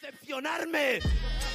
decepcionarme. 0.00 1.00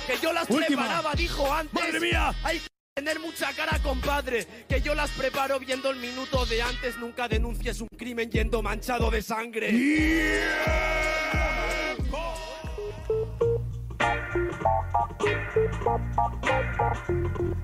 Que 0.07 0.17
yo 0.21 0.31
las 0.33 0.49
Última. 0.49 0.83
preparaba, 0.83 1.13
dijo 1.15 1.51
antes. 1.53 1.73
¡Madre 1.73 1.99
mía! 1.99 2.33
Hay 2.43 2.59
que 2.59 2.67
tener 2.93 3.19
mucha 3.19 3.51
cara, 3.53 3.79
compadre. 3.81 4.45
Que 4.67 4.81
yo 4.81 4.93
las 4.93 5.09
preparo 5.11 5.59
viendo 5.59 5.89
el 5.89 5.97
minuto 5.97 6.45
de 6.45 6.61
antes. 6.61 6.97
Nunca 6.97 7.27
denuncies 7.27 7.81
un 7.81 7.87
crimen 7.97 8.29
yendo 8.29 8.61
manchado 8.61 9.09
de 9.09 9.21
sangre. 9.21 9.71
¿Qué 16.91 17.54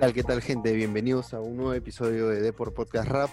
tal, 0.00 0.14
qué 0.14 0.22
tal, 0.22 0.40
gente? 0.40 0.72
Bienvenidos 0.72 1.34
a 1.34 1.40
un 1.40 1.58
nuevo 1.58 1.74
episodio 1.74 2.28
de 2.28 2.40
Deport 2.40 2.74
Podcast 2.74 3.06
Rap. 3.06 3.28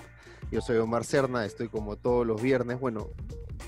Yo 0.52 0.60
soy 0.60 0.76
Omar 0.76 1.06
Cerna, 1.06 1.46
estoy 1.46 1.70
como 1.70 1.96
todos 1.96 2.28
los 2.28 2.42
viernes. 2.42 2.78
Bueno, 2.78 3.08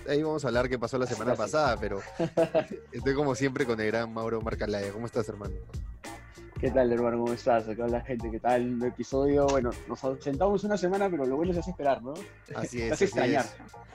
ahí 0.09 0.21
vamos 0.21 0.43
a 0.43 0.49
hablar 0.49 0.67
qué 0.67 0.77
pasó 0.77 0.97
la 0.97 1.05
semana 1.05 1.33
pasada, 1.35 1.77
pero 1.79 2.01
estoy 2.91 3.15
como 3.15 3.35
siempre 3.35 3.65
con 3.65 3.79
el 3.79 3.87
gran 3.87 4.13
Mauro 4.13 4.41
Marcalaya. 4.41 4.91
¿Cómo 4.91 5.05
estás, 5.05 5.29
hermano? 5.29 5.55
¿Qué 6.59 6.71
tal, 6.71 6.91
hermano? 6.91 7.19
¿Cómo 7.19 7.31
estás? 7.31 7.69
Acá 7.69 7.87
la 7.87 8.01
gente, 8.01 8.29
¿qué 8.29 8.39
tal? 8.41 8.73
Un 8.73 8.83
episodio, 8.83 9.47
bueno, 9.47 9.69
nos 9.87 10.03
ausentamos 10.03 10.65
una 10.65 10.75
semana, 10.75 11.09
pero 11.09 11.25
lo 11.25 11.37
bueno 11.37 11.57
hace 11.57 11.71
esperar, 11.71 12.03
¿no? 12.03 12.15
Así 12.53 12.81
es. 12.81 12.91
así 12.91 13.05
extrañar. 13.05 13.45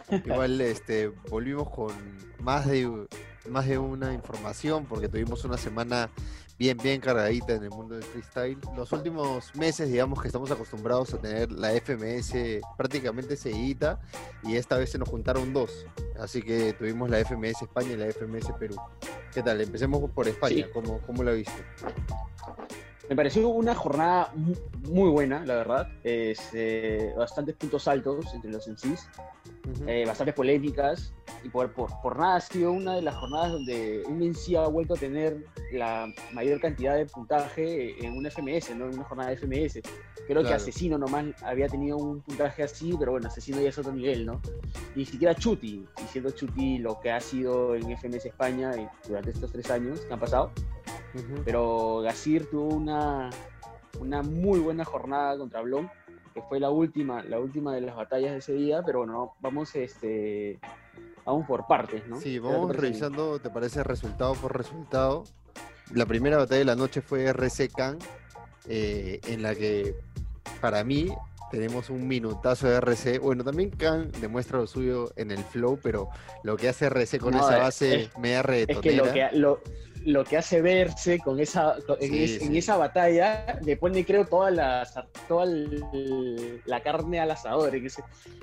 es. 0.08 0.20
Igual 0.26 0.58
este, 0.62 1.08
volvimos 1.28 1.68
con 1.68 1.92
más 2.40 2.66
de, 2.66 3.06
más 3.50 3.66
de 3.66 3.76
una 3.76 4.14
información 4.14 4.86
porque 4.86 5.10
tuvimos 5.10 5.44
una 5.44 5.58
semana 5.58 6.08
bien, 6.58 6.78
bien 6.78 7.00
cargadita 7.00 7.54
en 7.54 7.64
el 7.64 7.70
mundo 7.70 7.94
del 7.94 8.04
freestyle. 8.04 8.58
Los 8.76 8.92
últimos 8.92 9.54
meses, 9.54 9.90
digamos 9.90 10.20
que 10.20 10.28
estamos 10.28 10.50
acostumbrados 10.50 11.12
a 11.14 11.18
tener 11.18 11.50
la 11.52 11.70
FMS 11.70 12.60
prácticamente 12.76 13.36
seguida 13.36 14.00
y 14.42 14.56
esta 14.56 14.76
vez 14.76 14.90
se 14.90 14.98
nos 14.98 15.08
juntaron 15.08 15.52
dos. 15.52 15.86
Así 16.18 16.42
que 16.42 16.72
tuvimos 16.72 17.10
la 17.10 17.18
FMS 17.24 17.62
España 17.62 17.92
y 17.92 17.96
la 17.96 18.06
FMS 18.06 18.52
Perú. 18.58 18.76
¿Qué 19.32 19.42
tal? 19.42 19.60
Empecemos 19.60 20.10
por 20.10 20.28
España. 20.28 20.66
Sí. 20.66 20.72
¿Cómo, 20.72 21.00
¿Cómo 21.02 21.24
la 21.24 21.32
viste? 21.32 21.64
Me 23.10 23.16
pareció 23.16 23.48
una 23.50 23.74
jornada 23.74 24.32
mu- 24.34 24.54
muy 24.90 25.10
buena, 25.10 25.44
la 25.44 25.56
verdad. 25.56 25.88
Es, 26.02 26.40
eh, 26.54 27.12
bastantes 27.16 27.54
puntos 27.56 27.86
altos 27.86 28.32
entre 28.34 28.50
los 28.50 28.66
MCs, 28.66 29.08
Ujú. 29.70 29.84
eh, 29.86 30.04
bastantes 30.06 30.34
polémicas. 30.34 31.12
Y 31.42 31.50
por, 31.50 31.70
por, 31.72 31.90
por 32.00 32.18
nada 32.18 32.36
ha 32.36 32.40
sido 32.40 32.72
una 32.72 32.94
de 32.94 33.02
las 33.02 33.14
jornadas 33.16 33.52
donde 33.52 34.02
un 34.08 34.22
MC 34.22 34.56
ha 34.56 34.66
vuelto 34.68 34.94
a 34.94 34.96
tener 34.96 35.44
la 35.72 36.06
mayor 36.32 36.58
cantidad 36.60 36.96
de 36.96 37.04
puntaje 37.04 38.02
en 38.04 38.16
una 38.16 38.30
FMS, 38.30 38.74
¿no? 38.74 38.86
En 38.86 38.94
una 38.94 39.04
jornada 39.04 39.28
de 39.30 39.36
FMS. 39.36 39.82
Creo 40.26 40.38
que 40.40 40.46
Claro. 40.48 40.56
Asesino 40.56 40.96
nomás 40.96 41.26
había 41.42 41.68
tenido 41.68 41.98
un 41.98 42.22
puntaje 42.22 42.62
así, 42.62 42.94
pero 42.98 43.12
bueno, 43.12 43.26
Asesino 43.28 43.60
ya 43.60 43.68
es 43.68 43.76
otro 43.78 43.92
nivel, 43.92 44.24
¿no? 44.24 44.40
Ni 44.96 45.04
siquiera 45.04 45.34
Chuti, 45.34 45.86
y 46.02 46.06
siendo 46.10 46.30
Chuti 46.30 46.78
lo 46.78 46.98
que 47.00 47.10
ha 47.10 47.20
sido 47.20 47.74
en 47.74 47.90
FMS 47.90 48.24
España 48.28 48.72
eh, 48.74 48.88
durante 49.06 49.30
estos 49.32 49.52
tres 49.52 49.70
años 49.70 50.00
que 50.00 50.14
han 50.14 50.20
pasado. 50.20 50.50
Pero 51.44 52.00
Gasir 52.02 52.46
tuvo 52.50 52.74
una, 52.74 53.30
una 54.00 54.22
muy 54.22 54.58
buena 54.60 54.84
jornada 54.84 55.36
contra 55.38 55.60
Blon, 55.62 55.90
que 56.32 56.42
fue 56.42 56.58
la 56.58 56.70
última, 56.70 57.22
la 57.22 57.38
última 57.38 57.74
de 57.74 57.80
las 57.80 57.94
batallas 57.96 58.32
de 58.32 58.38
ese 58.38 58.52
día, 58.54 58.82
pero 58.84 59.00
bueno, 59.00 59.34
vamos 59.40 59.74
este 59.76 60.58
vamos 61.24 61.46
por 61.46 61.66
partes, 61.66 62.06
¿no? 62.06 62.16
Sí, 62.20 62.34
¿Qué 62.34 62.40
te 62.40 62.52
vamos 62.52 62.76
revisando, 62.76 63.38
¿te 63.38 63.48
parece 63.50 63.82
resultado 63.82 64.34
por 64.34 64.56
resultado? 64.56 65.24
La 65.94 66.04
primera 66.06 66.36
batalla 66.36 66.58
de 66.58 66.64
la 66.64 66.76
noche 66.76 67.00
fue 67.00 67.24
RC 67.24 67.68
Can, 67.68 67.98
eh, 68.68 69.20
en 69.28 69.42
la 69.42 69.54
que 69.54 69.94
para 70.60 70.82
mí 70.84 71.14
tenemos 71.50 71.88
un 71.88 72.08
minutazo 72.08 72.66
de 72.68 72.76
RC. 72.76 73.18
Bueno, 73.20 73.44
también 73.44 73.70
Can 73.70 74.10
demuestra 74.20 74.58
lo 74.58 74.66
suyo 74.66 75.12
en 75.16 75.30
el 75.30 75.38
flow, 75.44 75.78
pero 75.82 76.08
lo 76.42 76.56
que 76.56 76.68
hace 76.68 76.86
RC 76.86 77.18
con 77.20 77.32
No, 77.34 77.38
esa 77.40 77.56
es- 77.58 77.62
base 77.62 77.94
es- 78.02 78.18
media 78.18 78.40
Es 78.40 78.78
que 78.80 78.92
lo 78.96 79.12
que, 79.12 79.28
lo, 79.34 79.60
lo 80.04 80.24
que 80.24 80.36
hace 80.36 80.60
verse 80.60 81.18
con 81.18 81.40
esa, 81.40 81.76
con- 81.86 81.96
en, 82.00 82.10
Sí, 82.28 82.58
esa 82.58 82.76
batalla 82.76 83.58
le 83.64 83.76
pone, 83.76 84.04
creo, 84.04 84.24
toda 84.26 84.50
la, 84.50 84.86
toda 85.28 85.44
el- 85.44 86.60
la 86.66 86.82
carne 86.82 87.20
al 87.20 87.30
asador 87.30 87.74
en 87.74 87.86
ese, 87.86 88.02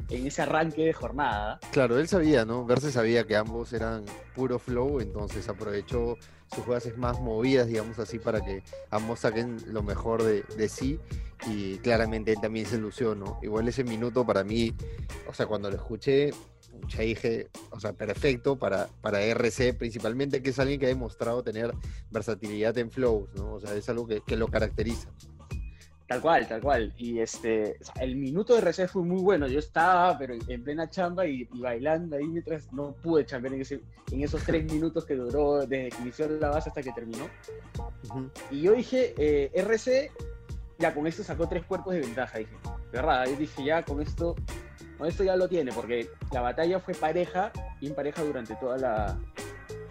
en 0.09 0.27
ese 0.27 0.41
arranque 0.41 0.83
de 0.85 0.93
jornada. 0.93 1.59
Claro, 1.71 1.99
él 1.99 2.07
sabía, 2.07 2.45
¿no? 2.45 2.65
Verse 2.65 2.91
sabía 2.91 3.25
que 3.25 3.35
ambos 3.35 3.73
eran 3.73 4.03
puro 4.35 4.59
flow, 4.59 4.99
entonces 4.99 5.47
aprovechó 5.49 6.17
sus 6.53 6.63
jugadas 6.65 6.97
más 6.97 7.19
movidas, 7.21 7.67
digamos 7.67 7.97
así, 7.99 8.19
para 8.19 8.41
que 8.41 8.63
ambos 8.89 9.19
saquen 9.21 9.57
lo 9.67 9.83
mejor 9.83 10.23
de, 10.23 10.43
de 10.57 10.67
sí. 10.69 10.99
Y 11.47 11.77
claramente 11.77 12.31
él 12.33 12.37
también 12.41 12.65
se 12.67 12.77
lució, 12.77 13.15
¿no? 13.15 13.39
Igual 13.41 13.67
ese 13.67 13.83
minuto 13.83 14.25
para 14.25 14.43
mí, 14.43 14.73
o 15.27 15.33
sea, 15.33 15.47
cuando 15.47 15.69
lo 15.71 15.75
escuché, 15.75 16.31
ya 16.87 17.01
dije, 17.01 17.49
o 17.71 17.79
sea, 17.79 17.93
perfecto 17.93 18.57
para, 18.57 18.87
para 19.01 19.21
RC, 19.21 19.73
principalmente 19.73 20.41
que 20.41 20.49
es 20.49 20.59
alguien 20.59 20.79
que 20.79 20.85
ha 20.85 20.89
demostrado 20.89 21.43
tener 21.43 21.73
versatilidad 22.09 22.77
en 22.77 22.91
flows, 22.91 23.29
¿no? 23.35 23.53
O 23.53 23.59
sea, 23.59 23.73
es 23.75 23.87
algo 23.89 24.07
que, 24.07 24.21
que 24.21 24.35
lo 24.35 24.47
caracteriza. 24.47 25.09
Tal 26.11 26.19
cual, 26.19 26.45
tal 26.45 26.61
cual. 26.61 26.93
Y 26.97 27.19
este, 27.19 27.77
o 27.79 27.85
sea, 27.85 28.03
el 28.03 28.17
minuto 28.17 28.53
de 28.53 28.59
RC 28.59 28.89
fue 28.89 29.01
muy 29.01 29.21
bueno. 29.21 29.47
Yo 29.47 29.59
estaba, 29.59 30.17
pero 30.17 30.33
en, 30.33 30.41
en 30.49 30.61
plena 30.61 30.89
chamba 30.89 31.25
y, 31.25 31.47
y 31.53 31.61
bailando 31.61 32.17
ahí 32.17 32.27
mientras 32.27 32.73
no 32.73 32.91
pude 32.91 33.25
chambear 33.25 33.53
en, 33.53 33.61
ese, 33.61 33.79
en 34.11 34.21
esos 34.21 34.43
tres 34.43 34.69
minutos 34.69 35.05
que 35.05 35.15
duró 35.15 35.65
desde 35.65 35.87
que 35.87 36.01
inició 36.01 36.27
la 36.27 36.49
base 36.49 36.67
hasta 36.67 36.83
que 36.83 36.91
terminó. 36.91 37.29
Ujú. 38.09 38.29
Y 38.49 38.59
yo 38.59 38.73
dije, 38.73 39.13
eh, 39.17 39.51
RC, 39.55 40.11
ya 40.79 40.93
con 40.93 41.07
esto 41.07 41.23
sacó 41.23 41.47
tres 41.47 41.63
cuerpos 41.63 41.93
de 41.93 42.01
ventaja, 42.01 42.39
dije. 42.39 42.57
De 42.91 42.97
verdad, 42.97 43.27
yo 43.27 43.37
dije, 43.37 43.63
ya 43.63 43.81
con 43.83 44.01
esto, 44.01 44.35
esto 45.05 45.23
ya 45.23 45.35
lo 45.35 45.47
tiene, 45.47 45.71
porque 45.71 46.09
la 46.31 46.41
batalla 46.41 46.79
fue 46.79 46.93
pareja, 46.93 47.51
bien 47.79 47.93
pareja 47.95 48.23
durante 48.23 48.55
toda 48.55 48.77
la, 48.77 49.17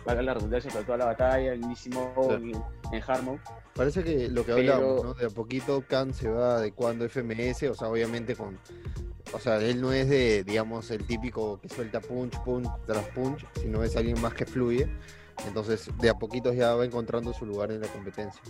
valga 0.05 0.23
la 0.23 0.35
redundancia, 0.35 0.71
durante 0.71 0.87
toda 0.87 0.99
la 0.99 1.05
batalla, 1.07 1.53
en 1.55 1.61
Claro. 1.61 2.35
en, 2.35 3.25
Mode. 3.25 3.41
Parece 3.75 4.03
que 4.03 4.29
lo 4.29 4.45
que 4.45 4.53
Pero- 4.55 4.75
hablamos, 4.75 5.05
¿no? 5.05 5.15
De 5.15 5.27
a 5.27 5.31
poquito 5.31 5.85
Khan 5.89 6.13
se 6.13 6.29
va 6.29 6.57
adecuando 6.57 7.05
FMS, 7.05 7.69
o 7.71 7.75
sea, 7.75 7.89
obviamente 7.89 8.35
con. 8.35 8.59
O 9.33 9.39
sea, 9.39 9.59
él 9.59 9.81
no 9.81 9.93
es 9.93 10.09
de, 10.09 10.43
digamos, 10.43 10.91
el 10.91 11.07
típico 11.07 11.61
que 11.61 11.69
suelta 11.69 12.01
punch, 12.01 12.37
punch 12.43 12.69
tras 12.87 13.05
punch, 13.09 13.47
sino 13.61 13.85
es 13.85 13.95
alguien 13.97 14.21
más 14.21 14.35
que 14.35 14.45
fluye. 14.45 14.89
Entonces, 15.47 15.89
de 15.99 16.11
a 16.11 16.15
poquito 16.15 16.53
ya 16.53 16.75
va 16.75 16.85
encontrando 16.85 17.33
su 17.33 17.47
lugar 17.47 17.71
en 17.71 17.81
la 17.81 17.87
competencia. 17.89 18.43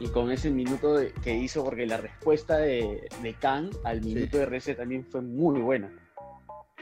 Y 0.00 0.08
con 0.08 0.30
ese 0.30 0.50
minuto 0.50 0.94
de- 0.94 1.12
que 1.12 1.34
hizo, 1.34 1.64
porque 1.64 1.86
la 1.86 1.96
respuesta 1.96 2.56
de, 2.58 3.08
de 3.22 3.34
Khan 3.34 3.70
al 3.84 4.00
minuto 4.00 4.38
de 4.38 4.44
RC 4.44 4.74
también 4.76 5.04
fue 5.10 5.20
muy 5.22 5.60
buena. 5.60 5.90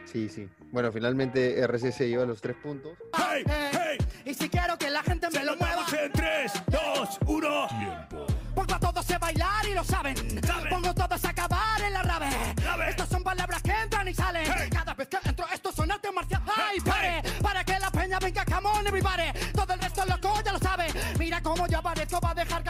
Sí, 0.04 0.28
sí. 0.28 0.48
Bueno, 0.70 0.92
finalmente 0.92 1.58
RC 1.60 1.90
se 1.92 2.08
lleva 2.08 2.24
los 2.26 2.40
tres 2.40 2.56
puntos. 2.62 2.92
¡Hey! 3.16 3.42
¡Hey! 3.46 3.98
Y 4.24 4.34
si 4.34 4.48
quiero 4.48 4.76
que 4.78 4.90
la 4.90 5.02
gente 5.02 5.26
me 5.28 5.38
¡Se 5.38 5.44
lo 5.44 5.56
mueva, 5.56 5.84
en 6.00 6.12
3, 6.12 6.52
2, 6.68 7.18
1. 7.26 7.68
Tiempo. 7.68 8.26
pongo 8.54 8.74
a 8.74 8.80
todos 8.80 9.10
a 9.10 9.18
bailar 9.18 9.66
y 9.68 9.74
lo 9.74 9.82
saben. 9.84 10.16
Saben. 10.44 10.68
Pongo 10.70 10.88
a 10.90 10.94
todos 10.94 11.24
a 11.24 11.28
acabar 11.30 11.80
en 11.80 11.92
la 11.92 12.02
rave. 12.02 12.26
Rave. 12.64 12.90
Estas 12.90 13.08
son 13.08 13.22
palabras 13.24 13.62
que 13.62 13.72
entran 13.72 14.06
y 14.08 14.14
salen. 14.14 14.44
Hey. 14.46 14.68
Cada 14.70 14.94
vez 14.94 15.08
que 15.08 15.18
entro, 15.24 15.46
esto 15.52 15.72
son 15.72 15.90
arte 15.90 16.10
marcial. 16.12 16.42
¡Ay, 16.56 16.80
pare! 16.80 17.22
Para 17.42 17.64
que 17.64 17.78
la 17.78 17.90
peña 17.90 18.18
venga, 18.18 18.44
come 18.44 18.68
on, 18.68 18.86
everybody. 18.86 19.24
Todo 19.54 19.72
el 19.74 19.80
resto 19.80 20.04
loco 20.06 20.34
ya 20.44 20.52
lo 20.52 20.58
sabe. 20.58 20.86
Mira 21.18 21.40
cómo 21.42 21.66
yo 21.66 21.78
aparezco, 21.78 22.20
va 22.20 22.30
a 22.30 22.34
dejar 22.34 22.62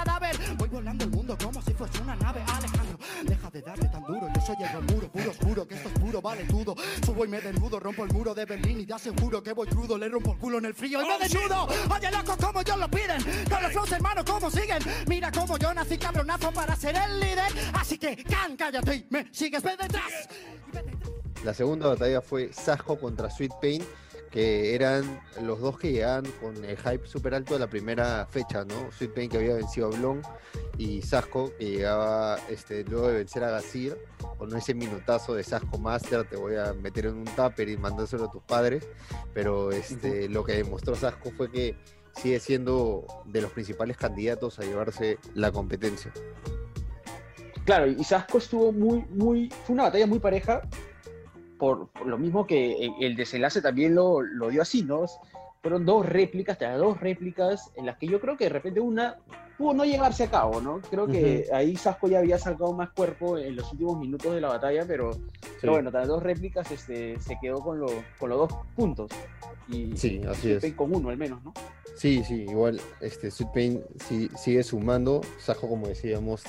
soy 4.64 4.80
el 4.80 4.94
muro, 4.94 5.08
puro 5.10 5.30
oscuro, 5.30 5.68
que 5.68 5.74
esto 5.74 5.88
es 5.88 5.98
puro, 5.98 6.22
vale 6.22 6.44
todo. 6.44 6.74
Subo 7.04 7.24
y 7.24 7.28
me 7.28 7.40
desnudo, 7.40 7.78
rompo 7.78 8.04
el 8.04 8.12
muro 8.12 8.34
de 8.34 8.44
Berlín 8.44 8.80
y 8.80 8.86
te 8.86 8.94
aseguro 8.94 9.42
que 9.42 9.52
voy 9.52 9.66
crudo. 9.66 9.98
Le 9.98 10.08
rompo 10.08 10.32
el 10.32 10.38
culo 10.38 10.58
en 10.58 10.64
el 10.66 10.74
frío 10.74 11.00
y 11.02 11.04
Oh, 11.04 11.08
me 11.18 11.18
desnudo. 11.18 11.64
Oye, 11.66 12.10
loco, 12.10 12.36
como 12.40 12.62
yo 12.62 12.76
lo 12.76 12.88
piden. 12.90 13.22
Con 13.50 13.62
los 13.62 13.72
flows, 13.72 13.92
hermano, 13.92 14.24
cómo 14.24 14.50
siguen. 14.50 14.78
Mira 15.06 15.30
cómo 15.30 15.58
yo 15.58 15.72
nací 15.74 15.98
cabronazo 15.98 16.50
para 16.52 16.74
ser 16.76 16.96
el 16.96 17.20
líder. 17.20 17.52
Así 17.74 17.98
que, 17.98 18.16
can, 18.24 18.56
cállate 18.56 18.94
y 18.96 19.06
me 19.10 19.28
sigues, 19.32 19.62
ve 19.62 19.76
detrás. 19.76 20.28
La 21.44 21.54
segunda 21.54 21.88
batalla 21.88 22.20
fue 22.20 22.52
Sajo 22.52 22.98
contra 22.98 23.30
Sweet 23.30 23.52
Pain, 23.60 23.84
que 24.36 24.74
eran 24.74 25.18
los 25.40 25.62
dos 25.62 25.78
que 25.78 25.92
llegaban 25.92 26.26
con 26.42 26.62
el 26.62 26.76
hype 26.76 27.06
súper 27.06 27.32
alto 27.32 27.54
de 27.54 27.60
la 27.60 27.70
primera 27.70 28.26
fecha, 28.26 28.66
¿no? 28.66 28.92
Sweet 28.92 29.14
Pain 29.14 29.30
que 29.30 29.38
había 29.38 29.54
vencido 29.54 29.86
a 29.86 29.96
Blon 29.96 30.20
y 30.76 31.00
Sasco 31.00 31.56
que 31.58 31.70
llegaba 31.70 32.38
este, 32.50 32.84
luego 32.84 33.08
de 33.08 33.14
vencer 33.14 33.42
a 33.44 33.50
Gasir 33.50 33.96
con 34.36 34.54
ese 34.54 34.74
minutazo 34.74 35.34
de 35.34 35.42
Sasco 35.42 35.78
Master, 35.78 36.28
te 36.28 36.36
voy 36.36 36.54
a 36.56 36.74
meter 36.74 37.06
en 37.06 37.14
un 37.14 37.24
tupper 37.24 37.70
y 37.70 37.78
mandárselo 37.78 38.26
a 38.26 38.30
tus 38.30 38.42
padres, 38.42 38.86
pero 39.32 39.72
este, 39.72 40.28
lo 40.28 40.44
que 40.44 40.52
demostró 40.52 40.94
Sasco 40.96 41.30
fue 41.34 41.50
que 41.50 41.74
sigue 42.14 42.38
siendo 42.38 43.06
de 43.24 43.40
los 43.40 43.52
principales 43.52 43.96
candidatos 43.96 44.58
a 44.58 44.64
llevarse 44.64 45.18
la 45.32 45.50
competencia. 45.50 46.12
Claro, 47.64 47.86
y 47.86 48.04
Sasco 48.04 48.36
estuvo 48.36 48.70
muy, 48.70 49.02
muy. 49.08 49.48
Fue 49.64 49.72
una 49.72 49.84
batalla 49.84 50.06
muy 50.06 50.18
pareja. 50.18 50.60
Por, 51.58 51.90
lo 52.04 52.18
mismo 52.18 52.46
que 52.46 52.90
el, 53.00 53.16
desenlace 53.16 53.62
también 53.62 53.94
lo, 53.94 54.22
lo 54.22 54.48
dio 54.48 54.62
así, 54.62 54.82
¿no? 54.82 55.06
Fueron 55.62 55.84
dos 55.84 56.06
réplicas, 56.06 56.58
te 56.58 56.66
dos 56.66 57.00
réplicas 57.00 57.72
en 57.76 57.86
las 57.86 57.96
que 57.96 58.06
yo 58.06 58.20
creo 58.20 58.36
que 58.36 58.44
de 58.44 58.50
repente 58.50 58.80
una 58.80 59.16
pudo 59.58 59.74
no 59.74 59.84
llevarse 59.84 60.24
a 60.24 60.30
cabo, 60.30 60.60
¿no? 60.60 60.80
Creo 60.90 61.06
que 61.06 61.46
ahí 61.52 61.76
Sasco 61.76 62.08
ya 62.08 62.18
había 62.18 62.38
sacado 62.38 62.72
más 62.72 62.90
cuerpo 62.90 63.38
en 63.38 63.56
los 63.56 63.70
últimos 63.72 63.98
minutos 63.98 64.34
de 64.34 64.40
la 64.40 64.48
batalla, 64.48 64.84
pero, 64.86 65.10
pero 65.60 65.72
bueno, 65.72 65.90
las 65.90 66.06
dos 66.08 66.22
réplicas 66.22 66.70
este, 66.70 67.18
se 67.20 67.38
quedó 67.40 67.60
con, 67.60 67.78
lo- 67.80 68.02
con 68.18 68.30
los 68.30 68.38
dos 68.48 68.58
puntos. 68.74 69.10
Y 69.68 69.96
Sí, 69.96 70.20
así 70.28 70.52
es. 70.52 70.74
con 70.74 70.94
uno 70.94 71.08
al 71.10 71.16
menos, 71.16 71.42
¿no? 71.42 71.52
Sí, 71.96 72.22
sí, 72.24 72.42
igual 72.42 72.78
este 73.00 73.30
Sweet 73.30 73.50
Pain 73.54 73.84
sí- 74.06 74.30
sigue 74.36 74.62
sumando. 74.62 75.22
Sajo, 75.40 75.66
como 75.66 75.88
decíamos, 75.88 76.42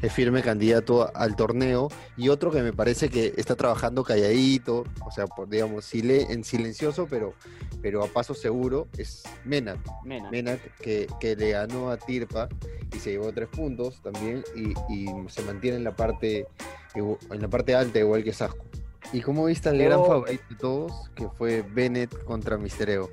es 0.00 0.10
firme 0.12 0.42
candidato 0.42 1.14
al 1.14 1.36
torneo. 1.36 1.88
Y 2.16 2.30
otro 2.30 2.50
que 2.50 2.62
me 2.62 2.72
parece 2.72 3.10
que 3.10 3.34
está 3.36 3.54
trabajando 3.56 4.02
calladito, 4.02 4.84
o 5.04 5.10
sea, 5.10 5.26
por, 5.26 5.48
digamos, 5.50 5.92
en 5.94 6.42
silencioso, 6.44 7.06
pero, 7.10 7.34
pero 7.82 8.02
a 8.02 8.06
paso 8.08 8.32
seguro, 8.34 8.88
es 8.96 9.22
Menat. 9.44 9.78
Mena. 10.02 10.30
Menat 10.30 10.60
que, 10.80 11.06
que 11.20 11.36
le 11.36 11.50
ganó 11.50 11.90
a 11.90 11.98
Tirpa 11.98 12.45
y 12.94 12.98
se 12.98 13.10
llevó 13.10 13.32
tres 13.32 13.48
puntos 13.48 14.00
también 14.02 14.44
y, 14.54 14.70
y 14.92 15.06
se 15.28 15.42
mantiene 15.42 15.76
en 15.76 15.84
la 15.84 15.94
parte 15.94 16.46
en 16.94 17.42
la 17.42 17.48
parte 17.48 17.74
alta 17.74 17.98
igual 17.98 18.24
que 18.24 18.32
Sasco. 18.32 18.64
¿Y 19.12 19.20
cómo 19.20 19.44
viste 19.44 19.68
al 19.68 19.78
Yo- 19.78 19.84
gran 19.84 20.04
favorito 20.04 20.44
de 20.48 20.56
todos, 20.56 21.10
que 21.14 21.28
fue 21.28 21.62
Bennett 21.62 22.24
contra 22.24 22.56
Mister 22.56 22.88
Ego? 22.90 23.10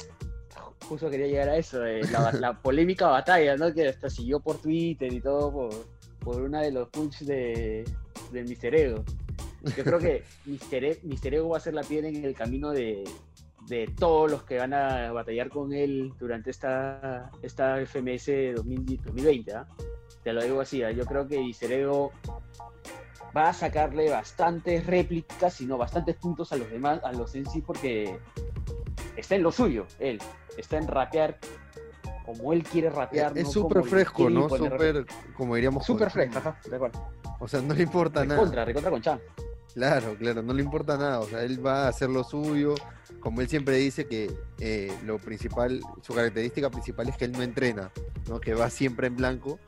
Justo 0.88 1.10
quería 1.10 1.28
llegar 1.28 1.50
a 1.50 1.58
eso, 1.58 1.86
eh, 1.86 2.02
la, 2.12 2.32
la 2.34 2.62
polémica 2.62 3.08
batalla, 3.08 3.56
¿no? 3.56 3.74
Que 3.74 3.88
hasta 3.88 4.10
siguió 4.10 4.40
por 4.40 4.58
Twitter 4.58 5.12
y 5.14 5.22
todo 5.22 5.52
por, 5.52 5.72
por 6.20 6.42
una 6.42 6.62
de 6.62 6.72
los 6.72 6.90
punch 6.90 7.20
de, 7.22 7.86
del 8.32 8.46
Mister 8.48 8.76
Ego. 8.76 9.04
Yo 9.78 9.84
creo 9.84 10.00
que 10.00 10.24
Mister, 10.46 10.84
E- 10.84 11.00
Mister 11.04 11.36
Ego 11.36 11.50
va 11.50 11.58
a 11.58 11.62
ser 11.62 11.74
la 11.74 11.84
piedra 11.84 12.10
en 12.10 12.26
el 12.26 12.34
camino 12.34 12.72
de, 12.72 13.06
de 13.68 13.88
todos 13.98 14.30
los 14.30 14.44
que 14.44 14.58
van 14.58 14.74
a 14.74 15.12
batallar 15.12 15.50
con 15.50 15.74
él 15.74 16.14
durante 16.20 16.52
esta, 16.52 17.32
esta 17.42 17.78
FMS 17.86 18.56
2000 18.56 19.02
2020. 19.04 19.54
¿ah? 19.54 19.68
Te 20.24 20.34
lo 20.34 20.44
digo 20.44 20.62
así, 20.62 20.84
¿ah? 20.84 20.92
yo 20.92 21.06
creo 21.06 21.28
que 21.28 21.40
Mister 21.40 21.72
Ego 21.72 22.12
va 23.36 23.50
a 23.50 23.54
sacarle 23.54 24.10
bastantes 24.10 24.86
réplicas, 24.86 25.54
sino 25.54 25.78
bastantes 25.78 26.16
puntos 26.16 26.52
a 26.52 26.58
los 26.58 26.70
demás, 26.70 27.00
a 27.04 27.12
los 27.12 27.34
en 27.36 27.46
sí, 27.46 27.62
porque 27.62 28.20
está 29.16 29.36
en 29.36 29.44
lo 29.44 29.52
suyo, 29.52 29.86
él. 30.00 30.20
Está 30.58 30.78
en 30.78 30.88
rapear 30.88 31.40
como 32.26 32.54
él 32.54 32.64
quiere 32.64 32.90
rapear. 32.90 33.38
Es 33.38 33.46
no 33.46 33.52
súper 33.52 33.84
fresco, 33.84 34.30
¿no? 34.30 34.48
Súper, 34.50 35.06
como 35.36 35.56
diríamos, 35.56 35.86
Súper 35.86 36.10
fresco, 36.10 36.38
ajá, 36.38 36.60
de 36.70 36.76
acuerdo. 36.76 37.10
O 37.40 37.48
sea, 37.48 37.62
no 37.62 37.74
le 37.74 37.84
importa 37.84 38.24
nada. 38.24 38.40
Recontra, 38.40 38.66
recontra 38.66 38.92
con 38.92 39.02
Chan. 39.02 39.20
Claro, 39.74 40.16
claro, 40.18 40.44
no 40.44 40.54
le 40.54 40.62
importa 40.62 40.98
nada. 40.98 41.20
O 41.20 41.28
sea, 41.28 41.44
él 41.44 41.66
va 41.66 41.86
a 41.86 41.88
hacer 41.88 42.10
lo 42.10 42.24
suyo. 42.24 42.76
Como 43.20 43.42
él 43.42 43.50
siempre 43.50 43.78
dice 43.78 44.06
que 44.06 44.32
eh, 44.60 44.94
lo 45.06 45.18
principal, 45.18 45.82
su 46.02 46.14
característica 46.14 46.70
principal 46.70 47.10
es 47.10 47.18
que 47.18 47.26
él 47.26 47.32
no 47.32 47.42
entrena, 47.42 47.92
¿no? 48.28 48.40
Que 48.40 48.54
va 48.54 48.70
siempre 48.70 49.08
en 49.08 49.16
blanco. 49.16 49.60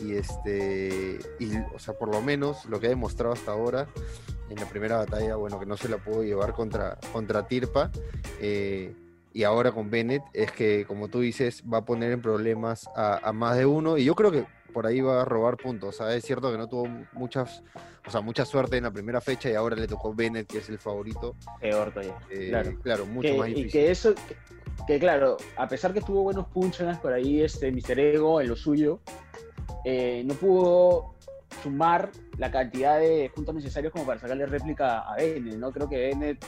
Y 0.00 0.14
este, 0.14 1.18
y, 1.38 1.56
o 1.74 1.78
sea, 1.78 1.94
por 1.94 2.08
lo 2.12 2.20
menos 2.22 2.64
lo 2.66 2.80
que 2.80 2.86
ha 2.86 2.90
demostrado 2.90 3.34
hasta 3.34 3.52
ahora 3.52 3.86
en 4.48 4.56
la 4.56 4.68
primera 4.68 4.96
batalla, 4.96 5.36
bueno, 5.36 5.60
que 5.60 5.66
no 5.66 5.76
se 5.76 5.88
la 5.88 5.98
pudo 5.98 6.24
llevar 6.24 6.52
contra, 6.54 6.98
contra 7.12 7.46
Tirpa. 7.46 7.90
eh, 8.40 8.94
y 9.34 9.44
ahora 9.44 9.72
con 9.72 9.88
Bennett 9.88 10.22
es 10.34 10.52
que, 10.52 10.84
como 10.86 11.08
tú 11.08 11.20
dices, 11.20 11.62
va 11.72 11.78
a 11.78 11.84
poner 11.86 12.12
en 12.12 12.20
problemas 12.20 12.86
a, 12.94 13.16
a 13.26 13.32
más 13.32 13.56
de 13.56 13.64
uno. 13.64 13.96
Y 13.96 14.04
yo 14.04 14.14
creo 14.14 14.30
que 14.30 14.44
por 14.72 14.86
ahí 14.86 15.00
va 15.00 15.22
a 15.22 15.24
robar 15.24 15.56
puntos. 15.56 15.88
O 15.88 15.92
sea, 16.04 16.14
es 16.14 16.24
cierto 16.24 16.50
que 16.50 16.58
no 16.58 16.68
tuvo 16.68 16.88
muchas, 17.12 17.62
o 18.06 18.10
sea, 18.10 18.20
mucha 18.20 18.44
suerte 18.44 18.76
en 18.76 18.84
la 18.84 18.90
primera 18.90 19.20
fecha 19.20 19.50
y 19.50 19.54
ahora 19.54 19.76
le 19.76 19.86
tocó 19.86 20.14
Bennett, 20.14 20.46
que 20.46 20.58
es 20.58 20.68
el 20.68 20.78
favorito. 20.78 21.34
Peor 21.60 21.90
todavía. 21.92 22.16
Eh, 22.30 22.48
claro. 22.48 22.72
claro, 22.82 23.06
mucho 23.06 23.28
Que- 23.28 23.38
más 23.38 23.48
y 23.48 23.54
difícil. 23.54 23.72
que 23.72 23.90
eso, 23.90 24.14
que, 24.14 24.36
que 24.86 24.98
claro, 24.98 25.36
a 25.56 25.68
pesar 25.68 25.92
que 25.92 26.00
tuvo 26.00 26.22
buenos 26.22 26.46
punchlines 26.48 26.98
por 26.98 27.12
ahí, 27.12 27.42
este 27.42 27.70
Mr. 27.70 27.98
Ego 27.98 28.40
en 28.40 28.48
lo 28.48 28.56
suyo, 28.56 29.00
eh, 29.84 30.22
no 30.24 30.34
pudo 30.34 31.14
sumar 31.62 32.10
la 32.38 32.50
cantidad 32.50 32.98
de 32.98 33.30
puntos 33.34 33.54
necesarios 33.54 33.92
como 33.92 34.06
para 34.06 34.18
sacarle 34.20 34.46
réplica 34.46 35.00
a 35.00 35.16
Bennett, 35.16 35.56
¿no? 35.56 35.70
Creo 35.70 35.88
que 35.88 35.98
Bennett, 35.98 36.44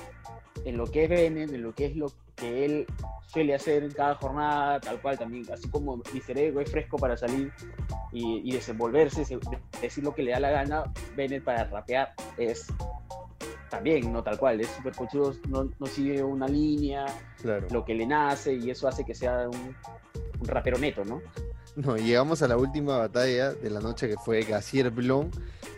en 0.64 0.76
lo 0.76 0.86
que 0.86 1.04
es 1.04 1.10
Bennett, 1.10 1.52
en 1.52 1.62
lo 1.62 1.74
que 1.74 1.86
es 1.86 1.96
lo 1.96 2.10
que 2.36 2.64
él 2.64 2.86
suele 3.26 3.54
hacer 3.54 3.82
en 3.84 3.90
cada 3.92 4.14
jornada, 4.16 4.80
tal 4.80 5.00
cual 5.00 5.18
también, 5.18 5.44
así 5.52 5.68
como 5.68 5.96
Mr. 5.96 6.38
Ego 6.38 6.60
es 6.60 6.70
fresco 6.70 6.96
para 6.96 7.16
salir 7.16 7.52
y, 8.12 8.42
y 8.48 8.52
desenvolverse, 8.52 9.24
se- 9.24 9.38
decir 9.80 10.04
lo 10.04 10.14
que 10.14 10.22
le 10.22 10.30
da 10.32 10.40
la 10.40 10.50
gana, 10.50 10.84
Bennett 11.16 11.42
para 11.44 11.64
rapear 11.64 12.14
es 12.38 12.66
también, 13.70 14.12
no 14.12 14.22
tal 14.22 14.38
cual, 14.38 14.60
es 14.60 14.68
súper 14.68 14.94
conchudo, 14.94 15.34
no, 15.48 15.68
no 15.78 15.86
sigue 15.86 16.22
una 16.22 16.46
línea, 16.46 17.06
Claro. 17.42 17.66
lo 17.70 17.84
que 17.84 17.94
le 17.94 18.06
nace 18.06 18.54
y 18.54 18.70
eso 18.70 18.86
hace 18.86 19.04
que 19.04 19.14
sea 19.14 19.48
un, 19.48 19.74
un 20.40 20.46
rapero 20.46 20.78
neto, 20.78 21.04
¿no? 21.04 21.20
No, 21.76 21.96
llegamos 21.96 22.40
a 22.42 22.46
la 22.48 22.56
última 22.56 22.98
batalla 22.98 23.52
de 23.52 23.68
la 23.70 23.80
noche 23.80 24.08
que 24.08 24.14
fue 24.24 24.42
Gassier 24.42 24.90
Blon, 24.90 25.30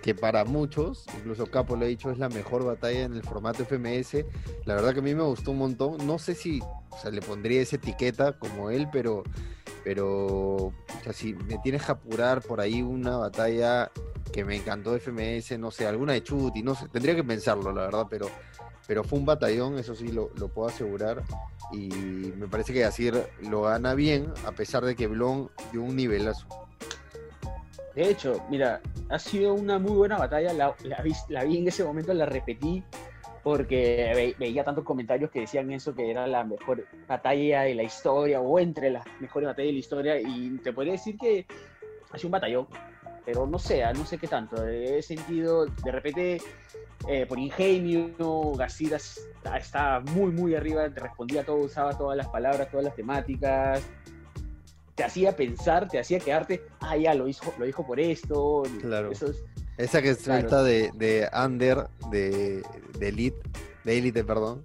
que 0.06 0.14
para 0.14 0.44
muchos, 0.44 1.05
incluso 1.19 1.47
Capo 1.47 1.75
lo 1.75 1.85
ha 1.85 1.88
dicho, 1.88 2.12
es 2.12 2.19
la 2.19 2.29
mejor 2.29 2.64
batalla 2.64 3.00
en 3.00 3.14
el 3.14 3.25
formato 3.25 3.64
FMS. 3.64 4.25
La 4.64 4.76
verdad 4.76 4.93
que 4.93 5.00
a 5.00 5.03
mí 5.03 5.17
me 5.17 5.25
gustó 5.25 5.50
un 5.50 5.58
montón. 5.58 6.06
No 6.06 6.20
sé 6.20 6.37
si 6.37 6.61
o 6.61 7.11
le 7.11 7.20
pondría 7.20 7.61
esa 7.61 7.75
etiqueta 7.75 8.38
como 8.38 8.70
él, 8.70 8.87
pero, 8.93 9.25
pero 9.82 10.67
o 10.67 10.73
sea, 11.03 11.12
si 11.12 11.35
me 11.35 11.58
tienes 11.58 11.85
que 11.85 11.91
apurar 11.91 12.41
por 12.41 12.61
ahí 12.61 12.82
una 12.82 13.17
batalla 13.17 13.91
que 14.32 14.44
me 14.44 14.55
encantó 14.55 14.97
FMS, 14.97 15.58
no 15.58 15.73
sé, 15.73 15.88
alguna 15.88 16.12
de 16.12 16.23
Chuti, 16.23 16.62
no 16.62 16.76
sé, 16.76 16.87
tendría 16.87 17.17
que 17.17 17.25
pensarlo, 17.25 17.73
la 17.73 17.87
verdad, 17.87 18.06
pero, 18.09 18.29
pero 18.87 19.02
fue 19.02 19.19
un 19.19 19.26
batallón, 19.26 19.76
eso 19.76 19.97
sí 19.97 20.12
lo, 20.12 20.29
puedo 20.29 20.69
asegurar. 20.69 21.25
Y 21.73 21.88
me 21.88 22.47
parece 22.47 22.73
que 22.73 22.79
Gassier 22.79 23.29
lo 23.41 23.62
gana 23.62 23.94
bien, 23.94 24.32
a 24.47 24.52
pesar 24.52 24.85
de 24.85 24.94
que 24.94 25.09
Blon 25.09 25.50
dio 25.73 25.82
un 25.82 25.97
nivelazo. 25.97 26.47
De 27.97 28.11
hecho, 28.11 28.45
mira, 28.51 28.81
ha 29.09 29.19
sido 29.19 29.55
una 29.55 29.79
muy 29.79 29.93
buena 29.97 30.19
batalla, 30.19 30.53
la, 30.53 30.75
vi, 31.03 31.57
en 31.59 31.67
ese 31.67 31.83
momento, 31.83 32.13
la 32.13 32.27
repetí, 32.27 32.85
porque 33.43 34.13
ve- 34.15 34.37
veía 34.39 34.63
tantos 34.65 34.85
comentarios 34.85 35.31
que 35.31 35.41
decían 35.41 35.73
eso, 35.73 35.95
que 35.95 36.11
era 36.11 36.27
la 36.27 36.45
mejor 36.45 36.87
batalla 37.09 37.63
de 37.63 37.75
la 37.75 37.83
historia, 37.85 38.41
o 38.43 38.59
entre 38.59 38.91
las 38.91 39.05
mejores 39.19 39.47
batallas 39.49 39.69
de 39.69 39.73
la 39.73 39.79
historia, 39.79 40.21
y 40.21 40.51
te 40.63 40.73
podría 40.75 40.93
decir 40.93 41.17
que 41.17 41.47
ha 42.11 42.19
sido 42.19 42.29
un 42.29 42.33
batallón, 42.33 42.67
pero 43.25 43.47
no 43.47 43.59
sé, 43.59 43.83
ah, 43.83 43.93
no 43.95 44.05
sé 44.05 44.19
qué 44.19 44.29
tanto, 44.29 44.67
he 44.69 45.01
sentido, 45.01 45.65
de 45.65 45.91
repente, 45.91 46.37
eh, 47.09 47.25
por 47.27 47.39
ingenio, 47.39 48.53
García 48.53 48.99
está 49.57 50.01
muy, 50.01 50.33
muy 50.33 50.55
arriba, 50.55 50.91
te 50.91 51.01
respondía 51.01 51.45
todo, 51.45 51.57
usaba 51.57 51.97
todas 51.97 52.17
las 52.17 52.29
palabras, 52.29 52.71
todas 52.71 52.85
las 52.85 52.95
temáticas, 52.95 53.83
te 54.97 55.05
hacía 55.05 55.37
pensar, 55.37 55.87
te 55.88 55.99
hacía 56.00 56.19
quedarte, 56.19 56.65
ah, 56.81 56.97
ya, 56.97 57.15
lo 57.15 57.29
hizo, 57.29 57.53
lo 57.59 57.65
dijo 57.67 57.87
por 57.87 58.00
esto. 58.00 58.65
Claro. 58.81 59.12
Eso 59.12 59.26
es- 59.31 59.45
Esa 59.76 60.00
que 60.03 60.17
Claro. 60.17 60.65
de, 60.65 60.91
de 60.95 61.29
Under, 61.33 61.87
de, 62.11 62.62
de 62.99 63.09
Elite, 63.09 63.38
de 63.85 63.99
Elite, 63.99 64.25
perdón, 64.25 64.65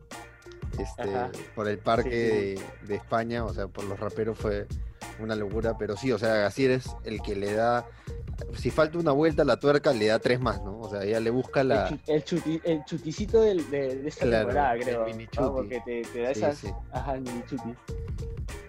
este, 0.80 1.04
por 1.54 1.68
el 1.68 1.78
parque 1.80 2.56
Sí, 2.58 2.62
de, 2.64 2.88
de 2.88 2.96
España, 2.96 3.44
o 3.44 3.54
sea, 3.54 3.68
por 3.68 3.84
los 3.84 4.00
raperos 4.00 4.38
fue 4.38 4.68
una 5.20 5.36
locura, 5.36 5.78
pero 5.78 5.98
sí, 5.98 6.14
o 6.14 6.18
sea, 6.18 6.34
Gassier 6.36 6.72
es 6.72 6.86
el 7.04 7.22
que 7.22 7.36
le 7.36 7.54
da, 7.54 7.86
si 8.56 8.72
falta 8.72 8.98
una 8.98 9.12
vuelta 9.12 9.42
a 9.42 9.46
la 9.46 9.60
tuerca, 9.60 9.92
le 9.92 10.08
da 10.08 10.18
tres 10.20 10.40
más, 10.40 10.62
¿no? 10.64 10.80
O 10.80 10.90
sea, 10.90 11.04
ella 11.04 11.20
le 11.20 11.30
busca 11.30 11.62
la... 11.66 11.90
el, 11.90 12.00
chu- 12.00 12.02
el 12.08 12.24
chuti- 12.24 12.62
el 12.64 12.86
chuticito 12.86 13.42
del- 13.42 13.70
de, 13.70 13.98
de 13.98 14.08
esta 14.08 14.26
Claro, 14.26 14.48
temporada, 14.48 14.76
el 14.76 14.84
creo. 14.84 15.06
mini 15.06 15.28
¿no? 15.38 15.54
Porque 15.54 15.82
te, 15.86 16.02
te 16.04 16.22
da 16.22 16.34
Sí, 16.34 16.40
esas. 16.40 16.74
Ajá, 16.94 17.16
el 17.16 17.22
mini 17.22 17.44
chuti. 17.50 17.76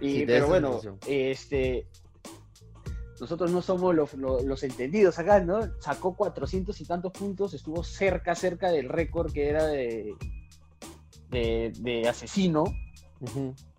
Y, 0.02 0.12
Sí, 0.20 0.26
pero 0.26 0.46
bueno, 0.48 0.80
este. 1.06 1.86
Nosotros 3.20 3.52
no 3.52 3.62
somos 3.62 3.94
los, 3.94 4.14
los- 4.14 4.42
los 4.44 4.62
entendidos 4.64 5.18
acá, 5.20 5.38
¿no? 5.40 5.60
Sacó 5.80 6.16
400 6.16 6.80
y 6.80 6.84
tantos 6.84 7.12
puntos, 7.12 7.54
estuvo 7.54 7.84
cerca, 7.84 8.34
cerca 8.34 8.70
del 8.72 8.88
récord 8.88 9.32
que 9.32 9.48
era 9.48 9.64
de, 9.66 10.12
de, 11.30 11.72
de 11.78 12.08
asesino. 12.08 12.64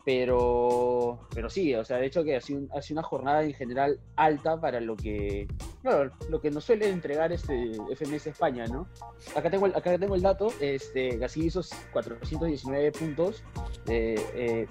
Pero 0.06 1.20
pero 1.34 1.50
sí, 1.50 1.74
o 1.76 1.84
sea, 1.86 1.98
de 1.98 2.06
hecho 2.08 2.24
que 2.24 2.36
ha 2.36 2.42
sido, 2.42 2.60
un- 2.60 2.70
ha 2.74 2.82
sido 2.82 3.00
una 3.00 3.08
jornada 3.08 3.44
en 3.44 3.54
general 3.54 4.00
alta 4.16 4.60
para 4.60 4.80
lo 4.82 4.96
que 4.96 5.48
bueno, 5.84 6.12
lo 6.30 6.40
que 6.40 6.50
nos 6.50 6.64
suele 6.64 6.90
entregar 6.90 7.32
este 7.32 7.74
FMS 7.96 8.28
España, 8.28 8.66
¿no? 8.68 8.88
Acá 9.36 9.50
tengo 9.50 9.66
el, 9.66 9.76
acá 9.76 9.98
tengo 9.98 10.16
el 10.16 10.22
dato, 10.22 10.52
este 10.60 11.18
Gassi 11.18 11.46
hizo 11.46 11.62
419 11.92 12.92
puntos 12.94 13.44
eh, 13.88 14.16
eh, 14.34 14.68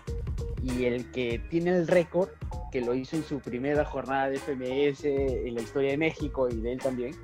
y 0.63 0.87
el 0.87 1.11
que 1.11 1.39
tiene 1.51 1.71
el 1.71 1.87
récord 1.87 2.31
que 2.71 2.81
lo 2.81 2.95
hizo 2.95 3.17
en 3.17 3.25
su 3.25 3.41
primera 3.41 3.85
jornada 3.85 4.31
de 4.31 4.39
FMS 4.39 5.05
en 5.05 5.55
la 5.55 5.61
historia 5.61 5.91
de 5.91 5.99
México 5.99 6.49
y 6.49 6.61
de 6.61 6.73
él 6.73 6.79
también 6.79 7.15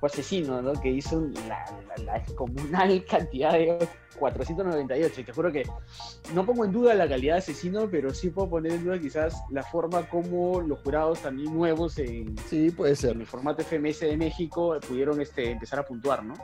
fue 0.00 0.08
Asesino, 0.08 0.60
¿no? 0.60 0.72
Que 0.72 0.90
hizo 0.90 1.20
la, 1.46 1.64
la, 1.96 2.04
la 2.04 2.18
descomunal 2.18 3.04
cantidad 3.08 3.52
de 3.52 3.88
498. 4.18 5.20
Y 5.20 5.24
te 5.24 5.32
juro 5.32 5.50
que 5.52 5.66
no 6.34 6.44
pongo 6.46 6.64
en 6.64 6.72
duda 6.72 6.94
la 6.94 7.08
calidad 7.08 7.34
de 7.34 7.38
Asesino, 7.38 7.88
pero 7.90 8.12
sí 8.14 8.30
puedo 8.30 8.48
poner 8.50 8.72
en 8.72 8.84
duda 8.84 8.98
quizás 8.98 9.34
la 9.50 9.62
forma 9.62 10.08
como 10.08 10.60
los 10.60 10.78
jurados 10.80 11.20
también 11.20 11.52
nuevos 11.54 11.98
en, 11.98 12.34
Sí, 12.48 12.70
puede 12.70 12.96
ser. 12.96 13.12
en 13.12 13.20
el 13.22 13.26
formato 13.26 13.62
FMS 13.62 14.00
de 14.00 14.16
México 14.16 14.76
pudieron 14.86 15.20
este, 15.20 15.50
empezar 15.50 15.78
a 15.78 15.84
puntuar, 15.86 16.24
¿no? 16.24 16.34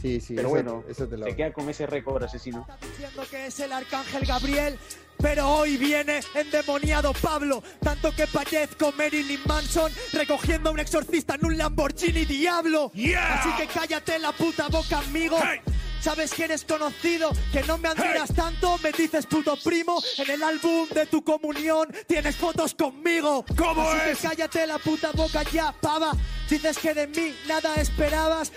Sí, 0.00 0.20
sí. 0.20 0.34
Pero 0.34 0.48
esa- 0.48 0.54
bueno, 0.56 0.84
esa 0.88 1.06
te 1.06 1.16
la 1.16 1.26
Se 1.26 1.36
queda 1.36 1.52
con 1.52 1.68
ese 1.68 1.86
récord 1.86 2.22
Asesino. 2.24 2.60
Está 2.68 2.86
diciendo 2.86 3.22
que 3.30 3.46
es 3.46 3.60
el 3.60 3.72
arcángel 3.72 4.26
Gabriel, 4.26 4.78
pero 5.18 5.48
hoy 5.48 5.76
viene 5.76 6.20
endemoniado 6.34 7.12
Pablo. 7.22 7.62
Tanto 7.80 8.10
que 8.12 8.26
parezco 8.26 8.92
Marilyn 8.96 9.40
Manson 9.46 9.92
recogiendo 10.12 10.70
a 10.70 10.72
un 10.72 10.80
exorcista 10.80 11.36
en 11.36 11.46
un 11.46 11.56
Lamborghini 11.56 12.24
Diablo. 12.24 12.90
Yeah. 12.92 13.40
Así 13.40 13.50
que 13.62 13.68
cállate 13.72 14.18
la 14.18 14.32
puta 14.32 14.68
boca, 14.68 14.98
amigo. 14.98 15.36
Hey. 15.40 15.60
Sabes 16.02 16.34
que 16.34 16.44
eres 16.46 16.64
conocido, 16.64 17.30
que 17.52 17.62
no 17.62 17.78
me 17.78 17.86
admiras 17.88 18.34
tanto, 18.34 18.76
me 18.82 18.90
dices 18.90 19.24
puto 19.24 19.56
primo. 19.62 20.02
En 20.18 20.30
el 20.32 20.42
álbum 20.42 20.88
de 20.88 21.06
tu 21.06 21.22
comunión 21.22 21.86
tienes 22.08 22.34
fotos 22.34 22.74
conmigo. 22.74 23.44
¿Cómo 23.56 23.88
Así 23.88 24.10
es? 24.10 24.18
que 24.18 24.28
cállate 24.28 24.66
la 24.66 24.78
puta 24.78 25.12
boca 25.12 25.44
ya, 25.52 25.72
pava. 25.80 26.10
Dices 26.50 26.76
que 26.78 26.92
de 26.92 27.06
mí 27.06 27.36
nada 27.46 27.76
esperabas. 27.76 28.50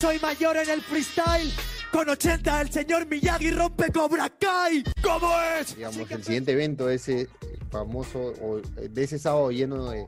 Soy 0.00 0.20
mayor 0.20 0.56
en 0.56 0.70
el 0.70 0.82
freestyle. 0.82 1.52
Con 1.90 2.08
80 2.08 2.60
el 2.60 2.70
señor 2.70 3.06
Miyagi 3.06 3.50
rompe 3.50 3.90
Cobra 3.90 4.28
Kai. 4.30 4.84
¿Cómo 5.02 5.32
es? 5.60 5.74
digamos, 5.74 6.08
el 6.08 6.22
siguiente 6.22 6.52
evento, 6.52 6.88
ese 6.88 7.28
famoso, 7.72 8.34
o 8.40 8.60
de 8.76 9.02
ese 9.02 9.18
sábado 9.18 9.50
lleno 9.50 9.90
de, 9.90 10.06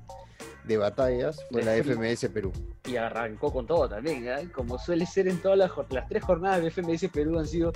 de 0.67 0.77
batallas, 0.77 1.45
fue 1.51 1.63
la. 1.63 1.77
FMS 1.77 2.29
Perú. 2.29 2.53
Y 2.85 2.97
arrancó 2.97 3.53
con 3.53 3.67
todo 3.67 3.89
también, 3.89 4.27
¿eh? 4.27 4.51
como 4.53 4.79
suele 4.79 5.07
ser 5.07 5.29
en 5.29 5.41
todas 5.41 5.59
las, 5.59 5.71
las 5.91 6.09
tres 6.09 6.23
jornadas 6.25 6.63
de 6.63 6.71
FMS 6.71 7.09
Perú 7.13 7.39
han 7.39 7.47
sido 7.47 7.73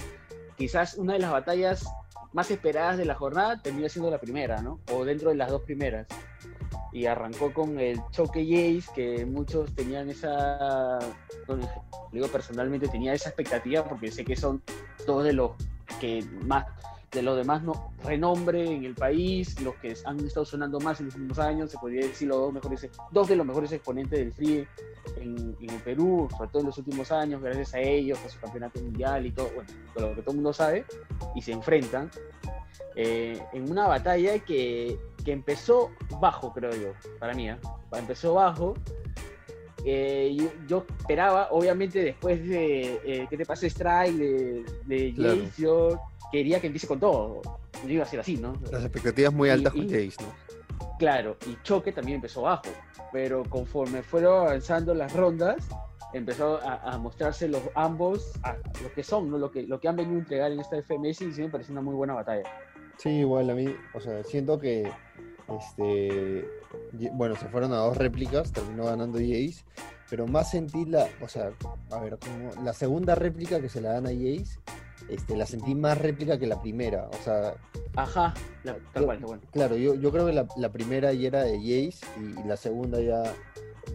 quizás 0.57 0.95
una 0.95 1.15
de 1.15 1.21
las 1.21 1.31
batallas 1.31 1.85
más 2.33 2.51
esperadas 2.51 2.99
de 2.99 3.05
la 3.05 3.15
jornada, 3.15 3.61
termina 3.61 3.89
siendo 3.89 4.11
la 4.11 4.19
primera, 4.19 4.61
¿no? 4.63 4.81
O 4.93 5.05
dentro 5.05 5.31
de 5.31 5.37
las 5.37 5.51
dos 5.51 5.63
primeras. 5.63 6.07
Y 6.93 7.07
arrancó 7.07 7.53
con 7.53 7.79
el 7.79 8.01
choque 8.11 8.45
Jace, 8.45 8.93
que 8.95 9.25
muchos 9.25 9.75
tenían 9.75 10.11
esa, 10.11 10.99
bueno, 11.47 11.69
digo 12.13 12.29
personalmente, 12.29 12.89
tenía 12.89 13.15
esa 13.15 13.31
expectativa 13.31 13.85
porque 13.85 14.11
sé 14.11 14.25
que 14.25 14.37
son 14.37 14.63
dos 15.07 15.25
de 15.25 15.33
los 15.33 15.53
que 16.01 16.25
más, 16.45 16.67
de 17.11 17.23
los 17.23 17.37
demás 17.37 17.63
no, 17.63 17.93
renombre 18.05 18.65
en 18.71 18.85
el 18.85 18.95
país, 18.95 19.61
los 19.61 19.75
que 19.77 19.95
han 20.05 20.21
estado 20.21 20.47
sonando 20.47 20.79
más 20.81 21.01
en 21.01 21.07
los 21.07 21.17
últimos 21.17 21.39
años, 21.41 21.71
se 21.71 21.79
podría 21.79 22.07
decir 22.07 22.29
los 22.29 22.39
dos 22.39 22.53
mejores, 22.53 22.89
dos 23.11 23.29
de 23.29 23.37
los 23.37 23.47
mejores 23.47 23.73
exponentes 23.73 24.19
del 24.19 24.33
free 24.33 24.67
en, 25.17 25.57
en 25.61 25.71
el 25.71 25.81
Perú, 25.83 26.29
sobre 26.37 26.51
todo 26.51 26.61
en 26.61 26.67
los 26.67 26.79
últimos 26.79 27.11
años, 27.11 27.43
gracias 27.43 27.75
a 27.75 27.81
ellos, 27.81 28.19
a 28.25 28.29
su 28.29 28.39
campeonato 28.39 28.81
mundial 28.81 29.27
y 29.27 29.33
todo, 29.33 29.51
bueno, 29.55 29.69
todo 29.95 30.11
lo 30.11 30.15
que 30.15 30.23
todo 30.23 30.31
el 30.31 30.37
mundo 30.37 30.53
sabe, 30.53 30.85
y 31.35 31.43
se 31.43 31.53
enfrentan 31.53 32.11
eh, 32.95 33.41
en 33.53 33.71
una 33.71 33.89
batalla 33.89 34.39
que, 34.39 34.99
que 35.25 35.33
empezó 35.33 35.91
bajo, 36.21 36.53
creo 36.53 36.71
yo, 36.73 36.93
para 37.19 37.35
mí, 37.35 37.51
¿eh? 37.51 37.57
empezó 37.93 38.35
bajo. 38.35 38.75
Eh, 39.85 40.37
yo, 40.39 40.51
yo 40.69 40.87
esperaba, 40.99 41.49
obviamente, 41.51 42.03
después 42.03 42.47
de 42.47 43.01
eh, 43.03 43.27
¿Qué 43.31 43.37
te 43.39 43.47
pasa, 43.47 43.67
Strike? 43.67 44.15
de, 44.15 44.65
de 44.85 45.15
Claro. 45.15 45.37
Jace, 45.43 45.63
yo 45.63 46.01
quería 46.31 46.61
que 46.61 46.67
empiece 46.69 46.87
con 46.87 47.01
todo. 47.01 47.43
Yo 47.85 47.91
iba 47.91 48.05
a 48.05 48.07
ser 48.07 48.21
así, 48.21 48.37
¿no? 48.37 48.55
Las 48.71 48.83
expectativas 48.83 49.33
muy 49.33 49.49
altas 49.51 49.75
y- 49.75 49.79
con 49.79 49.89
Jace, 49.89 50.17
¿no? 50.21 50.51
Claro, 50.99 51.37
y 51.47 51.57
Choque 51.63 51.93
también 51.93 52.17
empezó 52.17 52.43
bajo, 52.43 52.69
pero 53.11 53.43
conforme 53.49 54.03
fueron 54.03 54.47
avanzando 54.47 54.95
las 54.95 55.15
rondas, 55.15 55.67
empezó 56.13 56.61
a, 56.63 56.75
a 56.93 56.99
mostrarse 56.99 57.49
los 57.49 57.63
ambos 57.75 58.33
a, 58.43 58.55
lo 58.83 58.93
que 58.95 59.03
son, 59.03 59.31
¿no? 59.31 59.39
lo, 59.39 59.51
que, 59.51 59.63
lo 59.63 59.81
que 59.81 59.89
han 59.89 59.97
venido 59.97 60.17
a 60.17 60.21
entregar 60.21 60.53
en 60.53 60.61
esta 60.61 60.77
FMS 60.77 61.23
y 61.23 61.33
sí 61.33 61.41
me 61.43 61.49
parece 61.49 61.73
una 61.73 61.81
muy 61.81 61.95
buena 61.95 62.15
batalla. 62.15 62.43
Sí, 62.99 63.09
igual 63.11 63.49
a 63.49 63.55
mí, 63.55 63.75
o 63.95 64.01
sea, 64.01 64.23
siento 64.25 64.59
que, 64.59 64.91
este, 65.59 66.47
bueno, 67.13 67.35
se 67.37 67.49
fueron 67.49 67.73
a 67.73 67.77
dos 67.77 67.97
réplicas, 67.97 68.53
terminó 68.53 68.85
ganando 68.85 69.19
Jace, 69.19 69.65
pero 70.11 70.27
más 70.27 70.51
sentí 70.51 70.85
la, 70.85 71.09
o 71.23 71.29
sea, 71.29 71.53
a 71.93 72.01
ver, 72.01 72.19
como 72.19 72.63
la 72.63 72.75
segunda 72.75 73.15
réplica 73.15 73.59
que 73.61 73.71
se 73.71 73.81
la 73.81 73.93
dan 73.93 74.07
a 74.07 74.11
Jace, 74.11 74.59
este, 75.11 75.37
la 75.37 75.47
sentí 75.47 75.75
más 75.75 75.99
réplica 75.99 76.39
que 76.39 76.47
la 76.47 76.61
primera, 76.63 77.09
o 77.13 77.23
sea, 77.25 77.55
Ajá, 77.97 78.33
la- 78.65 78.75
tal 78.93 79.03
Yo- 79.03 79.07
cual, 79.07 79.19
tal 79.19 79.27
cual. 79.27 79.41
Claro, 79.53 79.77
yo, 79.77 79.95
yo 79.95 80.11
creo 80.13 80.27
que 80.27 80.33
la, 80.33 80.47
la 80.57 80.71
primera 80.71 81.13
ya 81.13 81.27
era 81.29 81.43
de 81.43 81.59
Jace 81.59 82.07
y, 82.21 82.41
y 82.41 82.45
la 82.47 82.57
segunda 82.57 83.01
ya. 83.01 83.23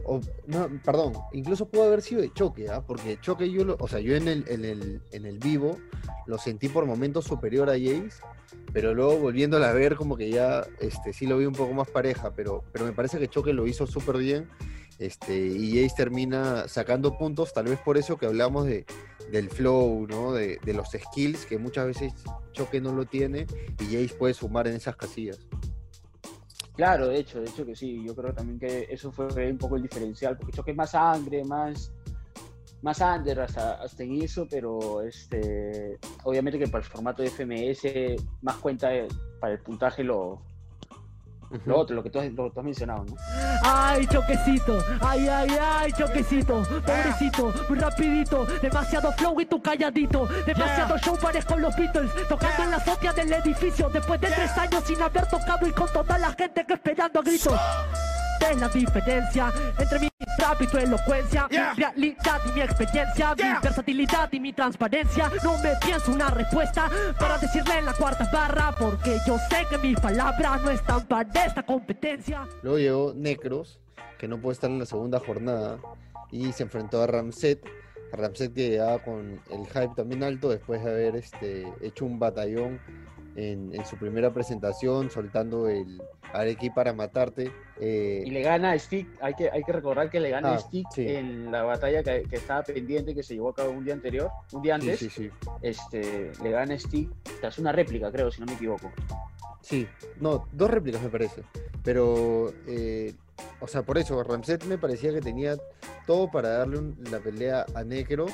o- 0.03 0.19
no, 0.47 0.67
perdón, 0.83 1.13
incluso 1.33 1.67
pudo 1.67 1.83
haber 1.83 2.01
sido 2.01 2.21
de 2.21 2.31
choque, 2.33 2.69
¿ah? 2.69 2.81
Porque 2.85 3.17
choque 3.21 3.49
yo 3.49 3.63
lo, 3.63 3.77
o 3.79 3.87
sea, 3.87 3.99
yo 3.99 4.15
en 4.15 4.27
el, 4.27 4.45
en 4.49 4.65
el, 4.65 5.01
en 5.11 5.25
el 5.25 5.39
vivo 5.39 5.77
lo 6.27 6.37
sentí 6.37 6.67
por 6.69 6.85
momentos 6.85 7.25
superior 7.25 7.69
a 7.69 7.73
Jace, 7.73 8.09
pero 8.73 8.93
luego 8.93 9.17
volviéndola 9.17 9.69
a 9.69 9.73
ver 9.73 9.95
como 9.95 10.17
que 10.17 10.29
ya 10.29 10.65
este, 10.79 11.13
sí 11.13 11.25
lo 11.27 11.37
vi 11.37 11.45
un 11.45 11.53
poco 11.53 11.73
más 11.73 11.89
pareja, 11.89 12.31
pero, 12.35 12.63
pero 12.73 12.83
me 12.85 12.91
parece 12.91 13.17
que 13.19 13.27
choque 13.29 13.53
lo 13.53 13.65
hizo 13.67 13.87
súper 13.87 14.17
bien. 14.17 14.49
Este, 14.97 15.37
y 15.37 15.81
Jace 15.81 15.95
termina 15.95 16.67
sacando 16.67 17.17
puntos, 17.17 17.53
tal 17.53 17.65
vez 17.65 17.79
por 17.79 17.97
eso 17.97 18.17
que 18.17 18.27
hablamos 18.27 18.65
de, 18.65 18.85
del 19.31 19.49
flow, 19.49 20.07
¿no? 20.07 20.31
De, 20.31 20.59
los 20.73 20.89
skills, 20.89 21.45
que 21.45 21.57
muchas 21.57 21.87
veces 21.87 22.13
Choque 22.53 22.79
no 22.79 22.93
lo 22.93 23.05
tiene 23.05 23.45
y 23.79 23.85
Jace 23.85 24.15
puede 24.17 24.33
sumar 24.33 24.67
en 24.67 24.75
esas 24.75 24.95
casillas. 24.95 25.39
Claro, 26.75 27.07
de 27.07 27.19
hecho, 27.19 27.39
de 27.39 27.49
hecho 27.49 27.65
que 27.65 27.75
sí, 27.75 28.03
yo 28.05 28.15
creo 28.15 28.33
también 28.33 28.59
que 28.59 28.87
eso 28.89 29.11
fue 29.11 29.27
un 29.49 29.57
poco 29.57 29.75
el 29.75 29.83
diferencial, 29.83 30.37
porque 30.37 30.53
Choque 30.53 30.71
es 30.71 30.77
más 30.77 30.91
sangre, 30.91 31.43
más, 31.43 31.91
más 32.81 32.99
under 33.01 33.41
hasta, 33.41 33.81
hasta 33.81 34.03
en 34.03 34.21
eso, 34.21 34.47
pero 34.49 35.01
este, 35.01 35.97
obviamente 36.23 36.59
que 36.59 36.67
para 36.67 36.83
el 36.83 36.89
formato 36.89 37.21
de 37.21 37.29
FMS 37.29 38.21
más 38.41 38.57
cuenta 38.57 38.93
eh, 38.93 39.07
para 39.39 39.53
el 39.53 39.59
puntaje 39.59 40.03
lo, 40.03 40.41
lo 41.65 41.77
otro, 41.77 41.95
lo 41.95 42.03
que 42.03 42.09
tú 42.09 42.19
has, 42.19 42.31
lo 42.31 42.51
tú 42.51 42.59
has 42.59 42.65
mencionado, 42.65 43.05
¿no? 43.05 43.15
Ay, 43.63 44.05
choquecito, 44.07 44.77
ay, 45.01 45.27
ay, 45.27 45.57
ay, 45.59 45.91
choquecito, 45.93 46.63
pobrecito, 46.85 47.53
muy 47.69 47.79
rapidito, 47.79 48.45
demasiado 48.61 49.11
flow 49.13 49.39
y 49.39 49.45
tú 49.45 49.61
calladito, 49.61 50.27
demasiado 50.45 50.97
show 50.97 51.17
parezco 51.17 51.55
los 51.57 51.75
Beatles, 51.75 52.11
tocando 52.27 52.63
en 52.63 52.71
la 52.71 52.77
azotea 52.77 53.13
del 53.13 53.33
edificio, 53.33 53.89
después 53.89 54.19
de 54.21 54.27
tres 54.27 54.57
años 54.57 54.83
sin 54.85 55.01
haber 55.01 55.27
tocado 55.27 55.67
y 55.67 55.71
con 55.71 55.87
toda 55.91 56.17
la 56.17 56.31
gente 56.33 56.65
que 56.65 56.73
esperando 56.73 57.19
a 57.19 57.23
gritos. 57.23 57.59
Es 58.49 58.59
la 58.59 58.67
diferencia 58.67 59.51
entre 59.79 59.99
mi 59.99 60.09
rap 60.37 60.61
y 60.61 60.67
tu 60.67 60.77
elocuencia, 60.77 61.47
Yeah. 61.49 61.73
mi 61.75 61.81
realidad 61.83 62.41
y 62.47 62.51
mi 62.51 62.61
experiencia, 62.61 63.33
Yeah. 63.35 63.55
mi 63.55 63.59
versatilidad 63.61 64.31
y 64.33 64.39
mi 64.39 64.53
transparencia. 64.53 65.31
No 65.43 65.57
me 65.59 65.73
pienso 65.85 66.11
una 66.11 66.29
respuesta 66.29 66.89
para 67.19 67.37
decirle 67.37 67.79
en 67.79 67.85
la 67.85 67.93
cuarta 67.93 68.29
barra, 68.31 68.73
porque 68.77 69.17
yo 69.25 69.37
sé 69.49 69.65
que 69.69 69.77
mis 69.77 69.99
palabras 69.99 70.61
no 70.63 70.71
están 70.71 71.05
para 71.07 71.45
esta 71.45 71.63
competencia. 71.63 72.47
Luego 72.61 72.77
llegó 72.77 73.13
Necros, 73.15 73.79
que 74.17 74.27
no 74.27 74.39
puede 74.39 74.53
estar 74.53 74.69
en 74.69 74.79
la 74.79 74.85
segunda 74.85 75.19
jornada, 75.19 75.79
y 76.31 76.51
se 76.53 76.63
enfrentó 76.63 77.01
a 77.01 77.07
Ramset. 77.07 77.63
A 78.13 78.17
Ramset 78.17 78.53
que 78.53 78.69
llegaba 78.69 78.99
con 78.99 79.39
el 79.49 79.65
hype 79.67 79.91
también 79.95 80.23
alto 80.23 80.49
después 80.49 80.83
de 80.83 80.89
haber 80.89 81.15
este, 81.15 81.67
hecho 81.81 82.05
un 82.05 82.19
batallón 82.19 82.79
en, 83.35 83.73
en 83.75 83.85
su 83.85 83.97
primera 83.97 84.31
presentación, 84.33 85.11
soltando 85.11 85.67
el 85.67 86.01
Arequi 86.33 86.69
para 86.69 86.93
matarte. 86.93 87.51
eh, 87.79 88.23
Y 88.25 88.31
le 88.31 88.41
gana 88.41 88.71
a 88.71 88.79
Stick, 88.79 89.07
hay 89.21 89.33
que, 89.33 89.49
hay 89.49 89.63
que 89.63 89.71
recordar 89.73 90.09
que 90.09 90.19
le 90.19 90.29
gana 90.29 90.49
a 90.51 90.55
Ah, 90.55 90.59
Stick 90.59 90.87
sí. 90.93 91.07
en 91.07 91.51
la 91.51 91.63
batalla 91.63 92.01
que, 92.03 92.23
que 92.29 92.37
estaba 92.37 92.63
pendiente, 92.63 93.13
que 93.13 93.23
se 93.23 93.33
llevó 93.35 93.49
a 93.49 93.55
cabo 93.55 93.71
un 93.71 93.83
día 93.83 93.93
anterior, 93.93 94.29
un 94.53 94.61
día 94.61 94.75
antes, 94.75 94.99
sí, 94.99 95.09
sí. 95.09 95.29
este, 95.61 96.31
le 96.41 96.51
gana 96.51 96.73
a 96.75 96.79
Stick 96.79 97.09
tras 97.41 97.59
una 97.59 97.71
réplica, 97.71 98.11
creo, 98.11 98.31
si 98.31 98.39
no 98.41 98.47
me 98.47 98.53
equivoco. 98.53 98.91
Sí, 99.61 99.87
no, 100.21 100.47
dos 100.51 100.69
réplicas 100.69 101.01
me 101.01 101.09
parece. 101.09 101.41
Pero, 101.83 102.53
eh, 102.67 103.13
o 103.59 103.67
sea, 103.67 103.81
por 103.83 103.97
eso, 103.97 104.23
Ramset 104.23 104.63
me 104.65 104.77
parecía 104.77 105.11
que 105.11 105.21
tenía 105.21 105.55
todo 106.05 106.29
para 106.31 106.49
darle 106.49 106.77
un- 106.77 106.97
la 107.11 107.19
pelea 107.19 107.65
a 107.73 107.83
Necros. 107.83 108.31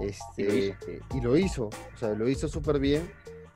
Este, 0.00 0.42
Y 0.42 0.46
lo 0.46 0.54
hizo. 0.56 0.76
eh, 0.88 1.00
y 1.14 1.20
lo 1.20 1.36
hizo, 1.36 1.64
o 1.66 1.96
sea, 1.98 2.08
lo 2.14 2.28
hizo 2.28 2.48
súper 2.48 2.78
bien. 2.78 3.08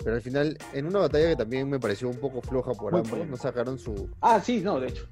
Pero 0.02 0.17
al 0.17 0.23
final, 0.23 0.57
en 0.73 0.87
una 0.87 1.00
batalla 1.00 1.28
que 1.31 1.37
también 1.37 1.69
me 1.69 1.78
pareció 1.81 2.09
un 2.09 2.19
poco 2.19 2.40
floja 2.40 2.73
por 2.73 2.93
Muy 2.93 3.00
ambos, 3.00 3.26
no 3.26 3.37
sacaron 3.37 3.78
su, 3.78 4.09
Ah, 4.21 4.40
sí, 4.40 4.61
no, 4.61 4.78
de 4.81 4.88
hecho. 4.88 5.07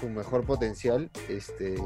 su 0.00 0.08
mejor 0.08 0.44
potencial, 0.44 1.10
este, 1.28 1.76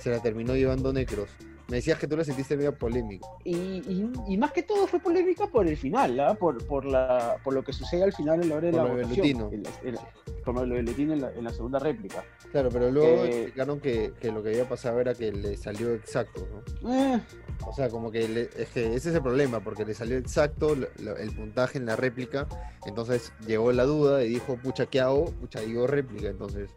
se 0.00 0.10
la 0.10 0.20
terminó 0.20 0.54
llevando 0.54 0.92
Necros. 0.92 1.30
Me 1.68 1.76
decías 1.76 1.98
que 1.98 2.06
tú 2.08 2.16
la 2.16 2.24
sentiste 2.24 2.56
medio 2.56 2.74
polémica. 2.76 3.28
Y, 3.44 3.54
y- 3.56 4.10
y 4.26 4.36
más 4.38 4.52
que 4.52 4.62
todo 4.62 4.86
fue 4.86 5.00
polémica 5.00 5.46
por 5.48 5.66
el 5.68 5.76
final, 5.76 6.18
¿ah? 6.18 6.34
por, 6.34 6.66
por, 6.66 6.86
la, 6.86 7.36
por 7.44 7.52
lo 7.52 7.62
que 7.62 7.74
sucede 7.74 8.04
al 8.04 8.12
final 8.14 8.42
en 8.42 8.48
la 8.48 8.54
hora 8.56 8.66
de 8.68 8.72
Por 8.72 8.82
la 8.82 8.88
lo 8.88 8.94
votación. 8.94 9.16
Lutino. 9.18 9.50
En 9.52 9.62
la- 9.62 9.70
en 9.84 9.94
la- 9.96 10.08
con 10.44 10.54
lo 10.54 10.62
de 10.76 10.78
en 10.80 11.20
la, 11.20 11.30
en 11.30 11.44
la 11.44 11.50
segunda 11.50 11.78
réplica. 11.78 12.24
Claro, 12.50 12.70
pero 12.72 12.90
luego 12.90 13.24
Eh, 13.24 13.28
explicaron 13.42 13.80
que, 13.80 14.14
que 14.18 14.32
lo 14.32 14.42
que 14.42 14.48
había 14.48 14.66
pasado 14.66 14.98
era 14.98 15.12
que 15.12 15.30
le 15.30 15.58
salió 15.58 15.92
exacto, 15.92 16.48
¿no? 16.82 16.90
Eh, 16.90 17.20
O 17.66 17.74
sea, 17.74 17.90
como 17.90 18.10
que 18.10 18.26
le- 18.26 18.48
es 18.56 18.68
que 18.70 18.94
ese 18.94 19.10
es 19.10 19.14
el 19.16 19.20
problema, 19.22 19.60
porque 19.60 19.84
le 19.84 19.92
salió 19.92 20.16
exacto 20.16 20.74
lo- 20.74 20.86
lo- 21.02 21.16
el 21.18 21.32
puntaje 21.34 21.76
en 21.76 21.84
la 21.84 21.96
réplica, 21.96 22.46
entonces 22.86 23.30
llegó 23.46 23.72
la 23.72 23.84
duda 23.84 24.24
y 24.24 24.28
dijo, 24.30 24.56
pucha, 24.56 24.86
¿qué 24.86 25.00
hago? 25.00 25.26
Pucha, 25.32 25.60
digo 25.60 25.86
réplica, 25.86 26.28
entonces 26.28 26.70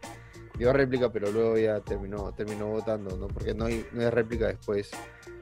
dio 0.58 0.72
réplica, 0.72 1.10
pero 1.10 1.30
luego 1.30 1.56
ya 1.58 1.80
terminó, 1.80 2.32
terminó 2.32 2.66
votando, 2.68 3.16
¿no? 3.16 3.28
Porque 3.28 3.54
no 3.54 3.66
hay, 3.66 3.84
no 3.92 4.02
hay 4.02 4.10
réplica 4.10 4.48
después 4.48 4.90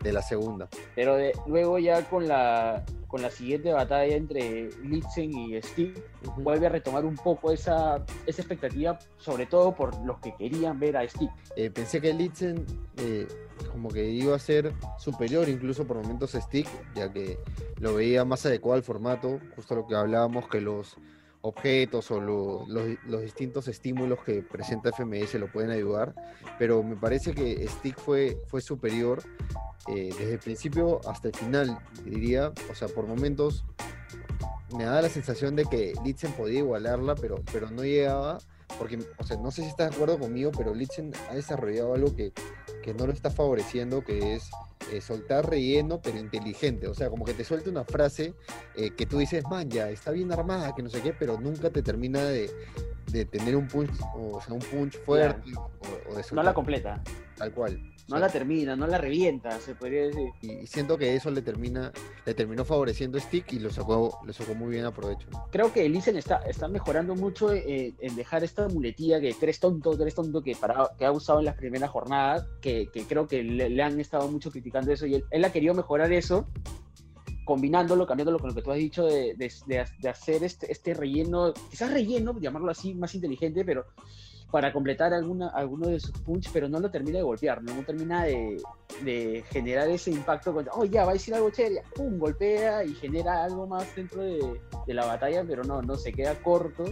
de 0.03 0.13
la 0.13 0.23
segunda. 0.23 0.69
Pero 0.95 1.17
de- 1.17 1.33
luego 1.47 1.79
ya 1.79 2.09
con 2.09 2.27
la, 2.29 2.85
con 3.07 3.21
la 3.23 3.31
siguiente 3.31 3.73
batalla 3.73 4.15
entre 4.17 4.71
Litzen 4.83 5.33
y 5.33 5.61
Steve, 5.63 5.95
Ujú. 6.27 6.43
vuelve 6.43 6.67
a 6.67 6.71
retomar 6.71 7.05
un 7.05 7.17
poco 7.17 7.51
esa, 7.51 8.05
esa 8.27 8.43
expectativa, 8.43 8.99
sobre 9.19 9.47
todo 9.47 9.75
por 9.75 9.95
los 10.07 10.19
que 10.21 10.35
querían 10.37 10.79
ver 10.79 10.97
a 10.97 11.07
Steve. 11.09 11.31
Eh, 11.57 11.71
pensé 11.71 12.01
que 12.01 12.13
Litzen 12.15 12.65
eh, 12.99 13.27
como 13.73 13.89
que 13.91 14.09
iba 14.09 14.35
a 14.35 14.39
ser 14.39 14.73
superior 14.99 15.49
incluso 15.49 15.87
por 15.87 15.97
momentos 15.99 16.35
a 16.35 16.41
Stick, 16.41 16.67
ya 16.95 17.13
que 17.13 17.39
lo 17.79 17.95
veía 17.95 18.25
más 18.25 18.47
adecuado 18.47 18.77
al 18.77 18.83
formato, 18.83 19.39
justo 19.55 19.75
lo 19.75 19.87
que 19.87 19.95
hablábamos, 19.97 20.49
que 20.49 20.61
los 20.61 20.97
objetos 21.43 22.11
o 22.11 22.21
lo- 22.21 22.67
los, 22.69 22.87
los 23.07 23.23
distintos 23.23 23.67
estímulos 23.69 24.19
que 24.25 24.43
presenta 24.43 24.91
FMS 24.91 25.35
lo 25.35 25.51
pueden 25.51 25.71
ayudar, 25.71 26.15
pero 26.59 26.83
me 26.83 26.97
parece 26.97 27.33
que 27.33 27.67
Stick 27.69 27.99
fue, 27.99 28.39
fue 28.47 28.61
superior 28.61 29.23
eh, 29.89 30.11
desde 30.19 30.33
el 30.35 30.39
principio 30.39 31.01
hasta 31.09 31.29
el 31.29 31.35
final, 31.35 31.79
diría, 32.05 32.53
o 32.71 32.75
sea, 32.75 32.89
por 32.89 33.07
momentos 33.07 33.65
me 34.77 34.85
da 34.85 35.01
la 35.03 35.09
sensación 35.09 35.57
de 35.57 35.65
que 35.65 35.95
Litzen 36.05 36.33
podía 36.33 36.61
igualarla, 36.61 37.15
pero, 37.17 37.37
pero 37.53 37.71
no 37.71 37.83
llegaba, 37.83 38.39
porque, 38.79 39.01
o 39.19 39.25
sea, 39.25 39.37
no 39.39 39.51
sé 39.51 39.63
si 39.63 39.69
estás 39.69 39.91
de 39.91 39.97
acuerdo 39.97 40.19
conmigo, 40.19 40.53
pero 40.57 40.75
Litzen 40.75 41.11
ha 41.29 41.35
desarrollado 41.35 41.95
algo 41.95 42.15
que, 42.15 42.33
que 42.83 42.95
no 42.95 43.07
lo 43.07 43.13
está 43.13 43.31
favoreciendo, 43.31 44.05
que 44.05 44.35
es 44.37 44.49
eh, 44.93 45.01
soltar 45.01 45.49
relleno, 45.49 46.01
pero 46.03 46.19
inteligente. 46.19 46.89
O 46.89 46.95
sea, 46.95 47.09
como 47.09 47.25
que 47.25 47.35
te 47.35 47.45
suelta 47.45 47.71
una 47.71 47.85
frase 47.85 48.35
eh, 48.75 48.91
que 48.91 49.07
tú 49.07 49.19
dices, 49.19 49.45
man, 49.51 49.69
ya, 49.71 49.91
está 49.91 50.11
bien 50.11 50.33
armada, 50.33 50.75
que 50.75 50.83
no 50.83 50.89
sé 50.89 51.01
qué, 51.01 51.13
pero 51.13 51.39
nunca 51.39 51.71
te 51.71 51.83
termina 51.83 52.23
de, 52.25 52.51
de 53.07 53.25
tener 53.25 53.57
un 53.57 53.69
punch, 53.69 53.91
o 54.15 54.41
sea, 54.41 54.55
un 54.55 54.61
punch 54.61 54.99
fuerte, 55.05 55.53
o, 55.57 55.71
o 56.11 56.15
de 56.15 56.25
No 56.33 56.43
la 56.43 56.55
completa, 56.55 57.03
tal 57.41 57.53
cual. 57.55 57.83
No 58.09 58.19
la 58.19 58.29
termina, 58.29 58.75
no 58.75 58.89
la 58.89 58.99
revienta, 58.99 59.61
se 59.61 59.75
podría 59.77 60.07
decir. 60.07 60.31
y, 60.43 60.67
siento 60.67 60.99
que 60.99 61.15
eso 61.15 61.31
le 61.31 61.43
termina, 61.43 61.93
le 62.27 62.35
terminó 62.35 62.65
favoreciendo 62.65 63.19
a 63.19 63.21
Stick 63.21 63.53
y 63.53 63.61
lo 63.61 63.71
sacó, 63.71 64.19
lo 64.25 64.33
sacó 64.33 64.55
muy 64.55 64.71
bien 64.71 64.85
a 64.85 64.93
provecho. 64.93 65.29
Creo 65.53 65.73
que 65.73 65.89
Lizen 65.89 66.17
está, 66.17 66.39
está 66.39 66.67
mejorando 66.67 67.15
mucho 67.15 67.53
eh, 67.53 67.95
en 68.01 68.17
dejar 68.17 68.43
esta 68.43 68.67
muletilla 68.69 69.21
que 69.21 69.33
tres 69.35 69.61
tonto, 69.61 69.97
tres 69.97 70.15
tonto 70.17 70.43
que, 70.43 70.57
para, 70.57 70.91
que 70.99 71.05
ha 71.05 71.13
usado 71.13 71.39
en 71.39 71.45
las 71.45 71.55
primeras 71.57 71.89
jornadas, 71.91 72.47
que, 72.61 72.89
que 72.93 73.05
creo 73.05 73.29
que 73.29 73.45
le, 73.45 73.71
le 73.71 73.83
han 73.83 74.01
estado 74.01 74.27
mucho 74.29 74.51
criticando 74.51 74.91
eso 74.93 75.07
y 75.07 75.15
él, 75.15 75.25
él 75.31 75.45
ha 75.45 75.53
querido 75.53 75.75
mejorar 75.75 76.13
eso 76.13 76.49
combinándolo, 77.45 78.07
cambiándolo 78.07 78.39
con 78.39 78.51
lo 78.51 78.55
que 78.55 78.63
tú 78.63 78.71
has 78.71 78.79
dicho 78.79 79.05
de, 79.07 79.35
de- 79.37 79.53
de- 79.67 79.85
de 80.01 80.09
hacer 80.09 80.45
este, 80.45 80.71
este 80.71 80.95
relleno, 80.95 81.53
quizás 81.71 81.93
relleno, 81.93 82.39
llamarlo 82.41 82.71
así, 82.71 82.95
más 82.95 83.15
inteligente, 83.15 83.65
pero 83.65 83.87
para 84.51 84.73
completar 84.73 85.15
alguno 85.15 85.87
de 85.87 86.01
sus 86.01 86.13
punch, 86.23 86.51
pero 86.53 86.69
no 86.69 86.81
lo 86.81 86.91
termina 86.91 87.19
de 87.19 87.25
golpear, 87.25 87.63
no, 87.63 87.75
No 87.75 87.83
termina 87.85 88.25
de, 88.25 88.61
de 89.05 89.45
generar 89.51 89.89
ese 89.89 90.11
impacto, 90.11 90.53
con, 90.53 90.67
oh 90.73 90.85
ya, 90.85 91.05
va 91.05 91.11
a 91.11 91.15
decir 91.15 91.35
algo 91.35 91.51
chévere, 91.51 91.83
pum, 91.95 92.19
golpea 92.19 92.85
y 92.85 92.95
genera 92.95 93.45
algo 93.45 93.67
más 93.67 93.95
dentro 93.95 94.23
de, 94.23 94.61
de 94.87 94.95
la 94.95 95.07
batalla, 95.07 95.45
pero 95.47 95.63
no, 95.65 95.83
no, 95.83 95.97
se 95.97 96.13
queda 96.13 96.35
corto 96.43 96.85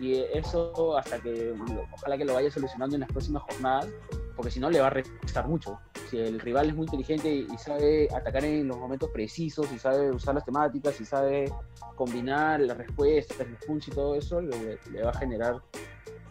y 0.00 0.14
eso 0.34 0.96
hasta 0.96 1.18
que, 1.18 1.54
ojalá 1.92 2.18
que 2.18 2.24
lo 2.24 2.34
vaya 2.34 2.50
solucionando 2.50 2.96
en 2.96 3.00
las 3.00 3.10
próximas 3.10 3.42
jornadas, 3.44 3.88
porque 4.34 4.50
si 4.50 4.60
no 4.60 4.70
le 4.70 4.80
va 4.80 4.88
a 4.88 4.90
restar 4.90 5.48
mucho. 5.48 5.78
Si 6.10 6.18
el 6.18 6.38
rival 6.40 6.68
es 6.68 6.74
muy 6.74 6.84
inteligente 6.84 7.28
y 7.28 7.46
y 7.52 7.58
sabe 7.58 8.08
atacar 8.14 8.44
en 8.44 8.68
los 8.68 8.76
momentos 8.76 9.10
precisos, 9.10 9.72
y 9.72 9.78
sabe 9.78 10.10
usar 10.10 10.34
las 10.34 10.44
temáticas, 10.44 11.00
y 11.00 11.04
sabe 11.04 11.50
combinar 11.94 12.60
las 12.60 12.76
respuestas, 12.76 13.48
los 13.48 13.64
punch 13.64 13.88
y 13.88 13.90
todo 13.92 14.14
eso, 14.14 14.40
le, 14.40 14.78
le 14.90 15.02
va 15.02 15.10
a 15.10 15.18
generar 15.18 15.62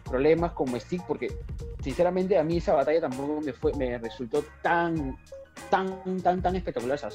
problemas 0.06 0.52
como 0.52 0.78
Stick, 0.78 1.02
porque 1.06 1.36
sinceramente 1.82 2.38
a 2.38 2.42
mí 2.44 2.56
esa 2.58 2.74
batalla 2.74 3.02
tampoco 3.02 3.40
me 3.40 3.52
fue, 3.52 3.72
me 3.74 3.98
resultó 3.98 4.44
tan, 4.62 5.16
tan, 5.70 6.22
tan, 6.22 6.40
tan 6.42 6.56
espectacular. 6.56 6.96
O 6.96 6.98
sea, 6.98 7.10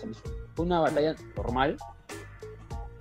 fue 0.56 0.66
una 0.66 0.80
batalla 0.80 1.16
normal, 1.36 1.78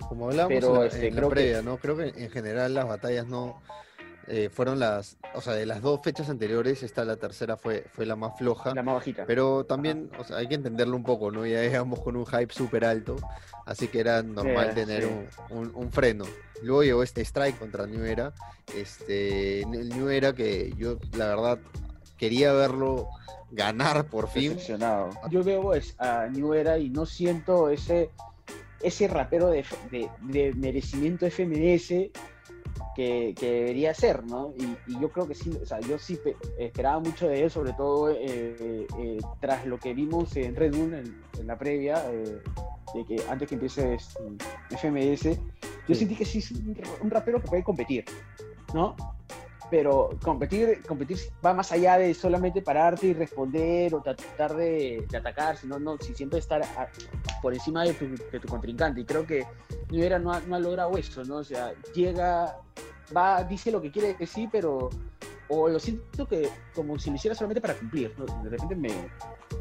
Como 0.07 0.27
hablábamos 0.29 0.55
Pero, 0.59 0.73
en 0.75 0.79
la, 0.81 0.85
este, 0.87 1.07
en 1.07 1.15
la 1.15 1.19
creo 1.19 1.29
que- 1.29 1.35
previa, 1.35 1.61
¿no? 1.61 1.77
Creo 1.77 1.95
que 1.97 2.03
en 2.09 2.29
general 2.29 2.73
las 2.73 2.85
batallas 2.87 3.27
no 3.27 3.61
eh, 4.33 4.49
fueron 4.49 4.79
las, 4.79 5.17
o 5.35 5.41
sea, 5.41 5.53
de 5.53 5.65
las 5.65 5.81
dos 5.81 5.99
fechas 6.01 6.29
anteriores, 6.29 6.83
esta 6.83 7.03
la 7.03 7.17
tercera 7.17 7.57
fue, 7.57 7.83
fue 7.93 8.05
la 8.05 8.15
más 8.15 8.37
floja. 8.37 8.73
la 8.73 8.81
más 8.81 8.95
bajita. 8.95 9.25
Pero 9.25 9.65
también, 9.65 10.09
o 10.17 10.23
sea, 10.23 10.37
hay 10.37 10.47
que 10.47 10.55
entenderlo 10.55 10.95
un 10.95 11.03
poco, 11.03 11.31
¿no? 11.31 11.45
Ya 11.45 11.61
llegamos 11.61 11.99
con 11.99 12.15
un 12.15 12.25
hype 12.25 12.53
súper 12.53 12.85
alto, 12.85 13.17
así 13.65 13.89
que 13.89 13.99
era 13.99 14.23
normal 14.23 14.73
tener 14.73 15.03
sí. 15.03 15.09
un, 15.49 15.57
un- 15.59 15.71
un 15.75 15.91
freno. 15.91 16.23
Luego 16.63 16.83
llegó 16.83 17.03
este 17.03 17.21
strike 17.21 17.59
contra 17.59 17.85
New 17.87 18.05
Era, 18.05 18.33
este, 18.75 19.61
el 19.63 19.89
New 19.89 20.09
Era 20.09 20.33
que 20.33 20.73
yo, 20.77 20.97
la 21.17 21.27
verdad, 21.27 21.59
quería 22.17 22.53
verlo 22.53 23.07
ganar 23.51 24.05
por 24.05 24.29
fin. 24.29 24.53
Decepcionado. 24.53 25.09
Yo 25.29 25.43
veo 25.43 25.73
es, 25.73 25.95
a 25.99 26.27
New 26.27 26.53
Era 26.53 26.77
y 26.77 26.89
no 26.89 27.05
siento 27.05 27.69
ese, 27.69 28.11
ese 28.81 29.07
rapero 29.07 29.49
de, 29.49 29.65
de- 29.91 30.09
de 30.21 30.53
merecimiento 30.53 31.25
FMS 31.25 32.09
que, 33.01 33.33
que 33.39 33.51
debería 33.51 33.93
ser, 33.93 34.23
¿no? 34.25 34.53
Y, 34.57 34.91
y 34.91 34.99
yo 34.99 35.11
creo 35.11 35.27
que 35.27 35.33
sí, 35.33 35.49
o 35.61 35.65
sea, 35.65 35.79
yo 35.79 35.97
sí 35.97 36.17
pe- 36.23 36.35
esperaba 36.59 36.99
mucho 36.99 37.27
de 37.27 37.43
él, 37.43 37.49
sobre 37.49 37.73
todo 37.73 38.11
eh, 38.11 38.85
eh, 38.99 39.17
tras 39.39 39.65
lo 39.65 39.79
que 39.79 39.93
vimos 39.95 40.35
en 40.37 40.55
Red 40.55 40.75
Bull 40.75 40.93
en, 40.93 41.21
en 41.39 41.47
la 41.47 41.57
previa, 41.57 42.03
eh, 42.11 42.39
de 42.93 43.05
que 43.05 43.15
antes 43.29 43.47
que 43.49 43.55
empiece 43.55 43.97
FMS, 44.69 45.23
yo 45.87 45.95
Sí. 45.95 45.95
sentí 45.95 46.15
que 46.15 46.25
sí 46.25 46.37
es 46.39 46.51
un, 46.51 46.77
un 47.01 47.09
rapero 47.09 47.41
que 47.41 47.47
puede 47.47 47.63
competir, 47.63 48.05
¿no? 48.73 48.95
Pero 49.71 50.09
competir, 50.21 50.81
competir 50.85 51.17
va 51.43 51.53
más 51.53 51.71
allá 51.71 51.97
de 51.97 52.13
solamente 52.13 52.61
pararte 52.61 53.07
y 53.07 53.13
responder 53.13 53.95
o 53.95 54.01
tratar 54.01 54.55
de, 54.55 55.07
atacar, 55.17 55.55
sino 55.55 55.79
no, 55.79 55.97
si 55.97 56.13
siempre 56.13 56.39
estar 56.39 56.61
por 57.41 57.53
encima 57.53 57.85
de 57.85 57.93
tu, 57.93 58.47
contrincante. 58.47 59.01
Y 59.01 59.05
creo 59.05 59.25
que 59.25 59.45
Nivera 59.89 60.19
no 60.19 60.33
ha, 60.33 60.41
no 60.41 60.55
ha 60.55 60.59
logrado 60.59 60.97
eso, 60.97 61.23
¿no? 61.23 61.37
O 61.37 61.43
sea, 61.43 61.73
llega, 61.95 62.57
va, 63.15 63.43
dice 63.45 63.71
lo 63.71 63.81
que 63.81 63.91
quiere 63.91 64.15
que 64.15 64.27
sí, 64.27 64.49
pero 64.51 64.89
o 65.47 65.67
lo 65.67 65.79
siento 65.79 66.27
que 66.27 66.49
como 66.73 66.97
si 66.99 67.09
lo 67.09 67.15
hiciera 67.15 67.35
solamente 67.35 67.61
para 67.61 67.73
cumplir. 67.75 68.13
De 68.43 68.49
repente 68.49 68.75
me, 68.75 68.89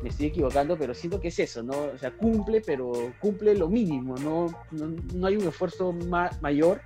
me 0.03 0.09
estoy 0.09 0.27
equivocando, 0.27 0.77
pero 0.77 0.92
siento 0.92 1.20
que 1.20 1.29
es 1.29 1.38
eso, 1.38 1.62
¿no? 1.62 1.73
O 1.94 1.99
sea, 1.99 2.11
cumple, 2.11 2.61
pero 2.61 3.12
cumple 3.20 3.55
lo 3.57 3.68
mínimo, 3.68 4.16
no, 4.16 4.46
no, 4.73 4.96
no 5.14 5.27
hay 5.27 5.37
un 5.37 5.46
esfuerzo 5.46 5.92
ma- 5.92 6.31
mayor 6.40 6.81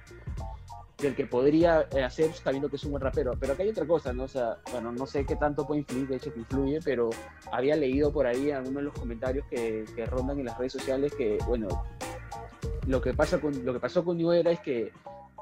del 0.98 1.14
que 1.14 1.26
podría 1.26 1.87
eh, 1.90 2.02
hacer 2.02 2.33
sabiendo 2.33 2.68
que 2.68 2.76
es 2.76 2.85
un 2.85 2.92
buen 2.92 3.02
rapero. 3.02 3.33
Pero 3.38 3.52
acá 3.52 3.62
hay 3.62 3.70
otra 3.70 3.87
cosa, 3.87 4.12
¿no? 4.12 4.24
O 4.24 4.28
sea, 4.28 4.59
bueno, 4.70 4.92
no 4.92 5.07
sé 5.07 5.24
qué 5.26 5.37
tanto 5.37 5.66
puede 5.66 5.80
influir, 5.80 6.09
de 6.09 6.16
hecho 6.16 6.33
que 6.33 6.40
influye, 6.40 6.80
pero 6.85 7.11
había 7.52 7.76
leído 7.76 8.12
por 8.12 8.26
ahí 8.26 8.50
en 8.50 8.57
algunos 8.57 8.76
de 8.76 8.83
los 8.83 8.94
comentarios 8.94 9.44
que, 9.50 9.85
que 9.94 10.07
rondan 10.07 10.38
en 10.38 10.46
las 10.46 10.57
redes 10.59 10.72
sociales 10.72 11.12
que, 11.14 11.38
bueno, 11.46 11.68
lo 12.87 13.00
que, 13.00 13.14
pasa 13.14 13.40
con, 13.40 13.64
lo 13.64 13.72
que 13.72 13.80
pasó 13.80 14.04
con 14.04 14.16
New 14.16 14.30
Era 14.33 14.50
es 14.50 14.61
que 14.61 14.92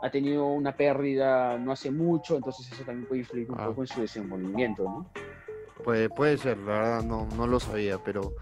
ha 0.03 0.11
tenido 0.11 0.47
una 0.47 0.77
pérdida 0.77 1.59
no 1.59 1.73
hace 1.73 1.91
mucho, 1.91 2.37
entonces 2.37 2.71
eso 2.73 2.83
también 2.85 3.07
puede 3.07 3.21
influir 3.21 3.51
un 3.51 3.61
Ah. 3.61 3.67
poco 3.67 3.83
en 3.83 3.87
su 3.89 4.01
desenvolvimiento, 4.01 4.85
¿no? 4.85 5.07
Puede, 5.85 6.09
puede 6.09 6.39
ser, 6.39 6.59
la 6.59 6.73
verdad 6.73 7.03
no, 7.03 7.29
no 7.37 7.47
lo 7.47 7.59
sabía, 7.61 7.99
pero, 8.03 8.35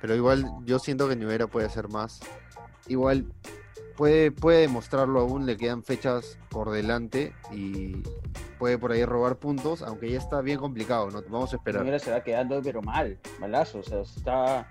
pero 0.00 0.14
igual 0.14 0.44
yo 0.64 0.78
siento 0.78 1.08
que 1.08 1.16
Nivera 1.16 1.46
puede 1.46 1.66
hacer 1.66 1.88
más. 1.88 2.20
Igual 2.86 3.26
puede, 3.96 4.30
puede 4.30 4.60
demostrarlo 4.60 5.20
aún, 5.20 5.46
le 5.46 5.56
quedan 5.56 5.82
fechas 5.82 6.38
por 6.48 6.70
delante 6.70 7.32
y 7.52 8.02
puede 8.58 8.78
por 8.78 8.92
ahí 8.92 9.04
robar 9.04 9.36
puntos, 9.36 9.82
aunque 9.82 10.10
ya 10.10 10.18
está 10.18 10.40
bien 10.40 10.58
complicado, 10.58 11.10
¿no? 11.10 11.22
Vamos 11.28 11.52
a 11.52 11.56
esperar. 11.56 11.86
Era 11.86 11.98
se 11.98 12.10
va 12.10 12.22
quedando, 12.22 12.62
pero 12.62 12.82
mal, 12.82 13.18
malazo, 13.40 13.80
o 13.80 13.82
sea, 13.82 14.00
está, 14.00 14.68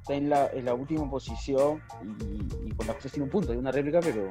está 0.00 0.14
en, 0.14 0.30
la, 0.30 0.48
en 0.48 0.64
la 0.64 0.74
última 0.74 1.08
posición 1.10 1.82
y, 2.02 2.68
y 2.68 2.72
con 2.72 2.86
las 2.86 2.96
cosas 2.96 3.12
tiene 3.12 3.24
un 3.24 3.30
punto, 3.30 3.52
hay 3.52 3.58
una 3.58 3.70
réplica, 3.70 4.00
pero 4.00 4.30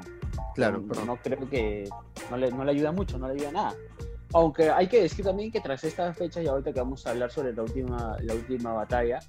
Claro, 0.54 0.80
no, 0.80 0.88
pero 0.88 1.06
no 1.06 1.16
creo 1.18 1.50
que 1.50 1.90
no 2.30 2.38
le, 2.38 2.52
no 2.52 2.64
le 2.64 2.72
ayuda 2.72 2.92
mucho, 2.92 3.18
no 3.18 3.28
le 3.28 3.34
ayuda 3.34 3.52
nada. 3.52 3.76
Aunque 4.34 4.70
hay 4.70 4.88
que 4.88 5.02
decir 5.02 5.26
también 5.26 5.52
que 5.52 5.60
tras 5.60 5.84
estas 5.84 6.18
fechas, 6.18 6.44
y 6.44 6.48
ahorita 6.48 6.72
que 6.74 6.80
vamos 6.80 7.06
a 7.06 7.12
hablar 7.12 7.32
sobre 7.32 7.54
la 7.54 7.64
última, 7.64 8.18
la 8.22 8.34
última 8.34 8.74
batalla, 8.74 9.20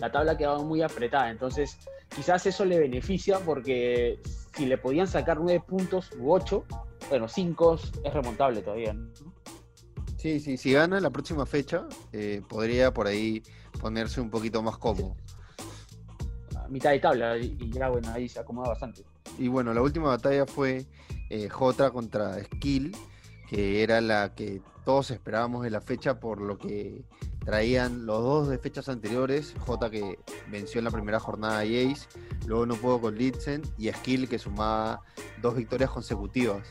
La 0.00 0.10
tabla 0.10 0.32
ha 0.32 0.36
quedado 0.36 0.64
muy 0.64 0.82
apretada. 0.82 1.30
Entonces, 1.30 1.78
quizás 2.14 2.46
eso 2.46 2.64
le 2.64 2.78
beneficia 2.78 3.38
porque 3.40 4.20
si 4.56 4.66
le 4.66 4.78
podían 4.78 5.06
sacar 5.06 5.38
nueve 5.40 5.62
puntos 5.66 6.10
u 6.18 6.32
ocho, 6.32 6.64
bueno, 7.08 7.28
cinco 7.28 7.74
es 7.74 8.14
remontable 8.14 8.62
todavía. 8.62 8.92
¿no? 8.92 9.10
Sí, 10.16 10.40
sí, 10.40 10.56
si 10.56 10.72
gana 10.72 10.98
la 10.98 11.10
próxima 11.10 11.46
fecha, 11.46 11.86
eh, 12.12 12.42
podría 12.48 12.92
por 12.92 13.06
ahí 13.06 13.42
ponerse 13.80 14.20
un 14.20 14.30
poquito 14.30 14.62
más 14.62 14.78
cómodo. 14.78 15.14
A 16.56 16.68
mitad 16.68 16.90
de 16.90 16.98
tabla 16.98 17.36
y, 17.36 17.70
ya, 17.70 17.88
bueno, 17.88 18.10
ahí 18.12 18.28
se 18.28 18.40
acomoda 18.40 18.70
bastante. 18.70 19.04
Y 19.38 19.48
bueno, 19.48 19.72
la 19.74 19.82
última 19.82 20.08
batalla 20.08 20.46
fue 20.46 20.86
eh, 21.30 21.48
J 21.48 21.90
contra 21.90 22.42
Skill, 22.42 22.96
que 23.48 23.82
era 23.82 24.00
la 24.00 24.34
que 24.34 24.62
todos 24.84 25.10
esperábamos 25.10 25.62
de 25.62 25.70
la 25.70 25.80
fecha 25.80 26.18
por 26.18 26.40
lo 26.40 26.58
que 26.58 27.04
traían 27.46 28.06
los 28.06 28.22
dos 28.22 28.48
de 28.48 28.58
fechas 28.58 28.88
anteriores, 28.88 29.54
J 29.64 29.88
que 29.88 30.18
venció 30.48 30.80
en 30.80 30.84
la 30.84 30.90
primera 30.90 31.20
jornada 31.20 31.60
a 31.60 31.62
Jace, 31.62 32.08
luego 32.44 32.66
no 32.66 32.74
pudo 32.74 33.00
con 33.00 33.14
Litzen 33.14 33.62
y 33.78 33.88
Skill 33.88 34.28
que 34.28 34.38
sumaba 34.38 35.00
dos 35.40 35.54
victorias 35.54 35.88
consecutivas. 35.90 36.68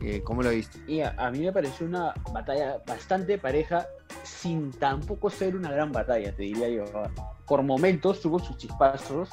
Eh, 0.00 0.22
¿Cómo 0.24 0.42
lo 0.42 0.50
viste? 0.50 0.80
A, 1.02 1.26
a 1.26 1.30
mí 1.30 1.38
me 1.38 1.52
pareció 1.52 1.86
una 1.86 2.12
batalla 2.32 2.82
bastante 2.84 3.38
pareja, 3.38 3.86
sin 4.24 4.72
tampoco 4.72 5.30
ser 5.30 5.54
una 5.54 5.70
gran 5.70 5.92
batalla, 5.92 6.34
te 6.34 6.42
diría 6.42 6.68
yo. 6.68 6.84
Por 7.46 7.62
momentos 7.62 8.20
tuvo 8.20 8.40
sus 8.40 8.56
chispazos, 8.56 9.30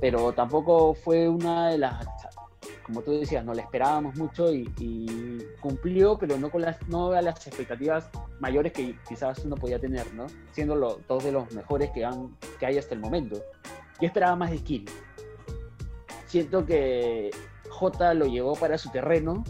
pero 0.00 0.32
tampoco 0.32 0.94
fue 0.94 1.28
una 1.28 1.70
de 1.70 1.78
las, 1.78 2.06
como 2.84 3.02
tú 3.02 3.12
decías, 3.12 3.44
no 3.44 3.54
la 3.54 3.62
esperábamos 3.62 4.16
mucho 4.16 4.52
y, 4.52 4.72
y 4.78 5.40
cumplió, 5.60 6.18
pero 6.18 6.36
no 6.38 6.50
con 6.50 6.62
las, 6.62 6.76
no 6.88 7.12
a 7.12 7.22
las 7.22 7.46
expectativas 7.46 8.08
mayores 8.40 8.72
que 8.72 8.96
quizás 9.08 9.38
uno 9.44 9.56
podía 9.56 9.78
tener, 9.78 10.12
¿no? 10.14 10.26
Siendo 10.52 10.74
lo- 10.76 11.00
dos 11.08 11.24
de 11.24 11.32
los 11.32 11.52
mejores 11.52 11.90
que, 11.90 12.04
han, 12.04 12.36
que 12.58 12.66
hay 12.66 12.78
hasta 12.78 12.94
el 12.94 13.00
momento. 13.00 13.36
Yo 14.00 14.06
esperaba 14.06 14.34
más 14.36 14.50
de 14.50 14.58
skill. 14.58 14.84
Siento 16.26 16.64
que 16.64 17.30
J 17.68 18.14
lo 18.14 18.26
llevó 18.26 18.54
para 18.54 18.78
su 18.78 18.90
terreno 18.90 19.44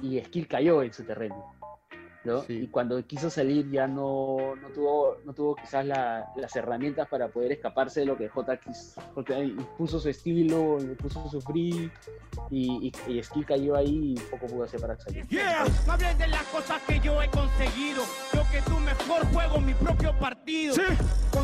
y 0.00 0.20
Skill 0.20 0.48
cayó 0.48 0.82
en 0.82 0.92
su 0.92 1.04
terreno. 1.04 1.51
¿No? 2.24 2.42
Sí. 2.42 2.54
Y 2.54 2.66
cuando 2.68 3.04
quiso 3.06 3.30
salir 3.30 3.70
ya 3.70 3.86
no, 3.86 4.54
no, 4.60 4.68
tuvo, 4.68 5.16
no 5.24 5.32
tuvo 5.32 5.54
quizás 5.56 5.84
la- 5.84 6.26
las 6.36 6.54
herramientas 6.56 7.08
para 7.08 7.28
poder 7.28 7.52
escaparse 7.52 8.00
de 8.00 8.06
lo 8.06 8.16
que 8.16 8.28
J 8.28 8.56
quiso, 8.58 9.00
porque 9.14 9.34
ahí 9.34 9.56
puso 9.76 9.98
su 9.98 10.08
estilo, 10.08 10.78
y 10.80 10.94
puso 10.94 11.28
su 11.28 11.40
free 11.40 11.90
y, 12.50 12.92
y, 13.08 13.12
y 13.12 13.22
Skill 13.22 13.46
cayó 13.46 13.76
ahí 13.76 14.14
y 14.16 14.20
poco 14.30 14.46
pudo 14.46 14.64
hacer 14.64 14.80
para 14.80 14.96
salir. 14.98 15.26
Yeah. 15.28 15.64
No 15.86 15.92
hables 15.94 16.18
de 16.18 16.26
las 16.28 16.42
cosas 16.44 16.80
que 16.86 17.00
yo 17.00 17.20
he 17.22 17.28
conseguido. 17.28 18.02
Yo 18.32 18.42
que 18.50 18.60
tú 18.62 18.78
mejor 18.80 19.26
juego 19.32 19.60
mi 19.60 19.74
propio 19.74 20.16
partido. 20.18 20.74
Sí. 20.74 20.82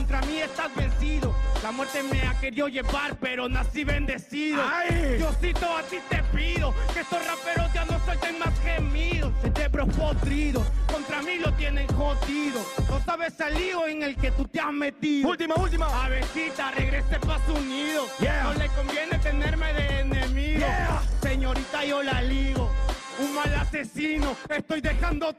Contra 0.08 0.26
mí 0.26 0.40
estás 0.40 0.74
vencido. 0.74 1.34
La 1.62 1.70
muerte 1.70 2.02
me 2.02 2.26
ha 2.26 2.32
querido 2.40 2.66
llevar, 2.66 3.14
pero 3.20 3.46
nací 3.46 3.84
bendecido. 3.84 4.62
Ay. 4.66 5.18
Diosito, 5.18 5.76
a 5.76 5.82
ti 5.82 5.98
te 6.08 6.22
pido 6.34 6.74
que 6.94 7.00
estos 7.00 7.18
raperos 7.26 7.70
ya 7.74 7.84
no 7.84 8.02
suelten 8.06 8.38
más 8.38 8.58
gemidos. 8.60 9.34
Cerebros 9.42 9.94
podridos, 9.94 10.66
contra 10.90 11.20
mí 11.20 11.36
lo 11.36 11.52
tienen 11.52 11.86
jodido. 11.88 12.64
No 12.88 13.04
sabes 13.04 13.38
el 13.38 13.54
lío 13.54 13.86
en 13.86 14.02
el 14.02 14.16
que 14.16 14.30
tú 14.30 14.46
te 14.46 14.60
has 14.60 14.72
metido. 14.72 15.28
Última, 15.28 15.56
última. 15.56 16.04
Avecita, 16.04 16.70
regrese 16.70 17.20
pa' 17.20 17.38
su 17.44 17.60
nido. 17.60 18.06
Yeah. 18.18 18.44
No 18.44 18.54
le 18.54 18.68
conviene 18.68 19.18
tenerme 19.18 19.74
de 19.74 20.00
enemigo. 20.00 20.60
Yeah. 20.60 21.02
Señorita, 21.20 21.84
yo 21.84 22.02
la 22.02 22.22
ligo. 22.22 22.72
Un 23.18 23.34
mal 23.34 23.54
asesino, 23.56 24.34
estoy 24.48 24.80
dejando 24.80 25.36